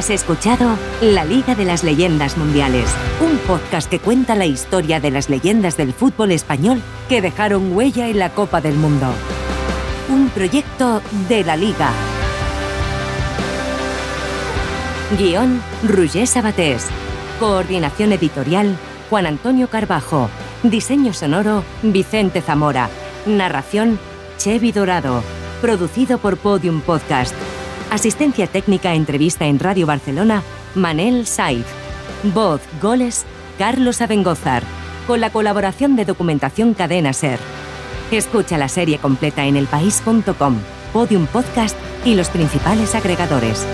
Has 0.00 0.08
escuchado 0.08 0.78
La 1.02 1.26
Liga 1.26 1.54
de 1.54 1.66
las 1.66 1.84
Leyendas 1.84 2.38
Mundiales, 2.38 2.86
un 3.20 3.36
podcast 3.36 3.86
que 3.90 3.98
cuenta 3.98 4.34
la 4.34 4.46
historia 4.46 4.98
de 4.98 5.10
las 5.10 5.28
leyendas 5.28 5.76
del 5.76 5.92
fútbol 5.92 6.32
español 6.32 6.80
que 7.10 7.20
dejaron 7.20 7.76
huella 7.76 8.08
en 8.08 8.18
la 8.18 8.30
Copa 8.30 8.62
del 8.62 8.76
Mundo. 8.76 9.12
Un 10.08 10.30
proyecto 10.30 11.02
de 11.28 11.44
la 11.44 11.54
Liga. 11.54 11.90
Guión, 15.18 15.62
Roger 15.86 16.26
Sabatés. 16.26 16.86
Coordinación 17.38 18.12
editorial, 18.12 18.78
Juan 19.10 19.26
Antonio 19.26 19.68
Carbajo. 19.68 20.30
Diseño 20.62 21.12
sonoro, 21.12 21.62
Vicente 21.82 22.40
Zamora. 22.40 22.88
Narración, 23.26 23.98
Chevi 24.38 24.72
Dorado. 24.72 25.22
Producido 25.60 26.16
por 26.16 26.38
Podium 26.38 26.80
Podcast. 26.80 27.34
Asistencia 27.90 28.46
técnica 28.46 28.94
entrevista 28.94 29.46
en 29.46 29.58
Radio 29.58 29.84
Barcelona, 29.84 30.44
Manel 30.76 31.26
Saiz. 31.26 31.66
Voz, 32.22 32.60
goles, 32.80 33.24
Carlos 33.58 34.00
Abengozar. 34.00 34.62
Con 35.08 35.20
la 35.20 35.30
colaboración 35.30 35.96
de 35.96 36.04
Documentación 36.04 36.74
Cadena 36.74 37.12
Ser. 37.12 37.40
Escucha 38.12 38.58
la 38.58 38.68
serie 38.68 38.98
completa 38.98 39.44
en 39.44 39.56
elpaís.com, 39.56 40.58
Podium 40.92 41.26
Podcast 41.26 41.76
y 42.04 42.14
los 42.14 42.28
principales 42.28 42.94
agregadores. 42.94 43.66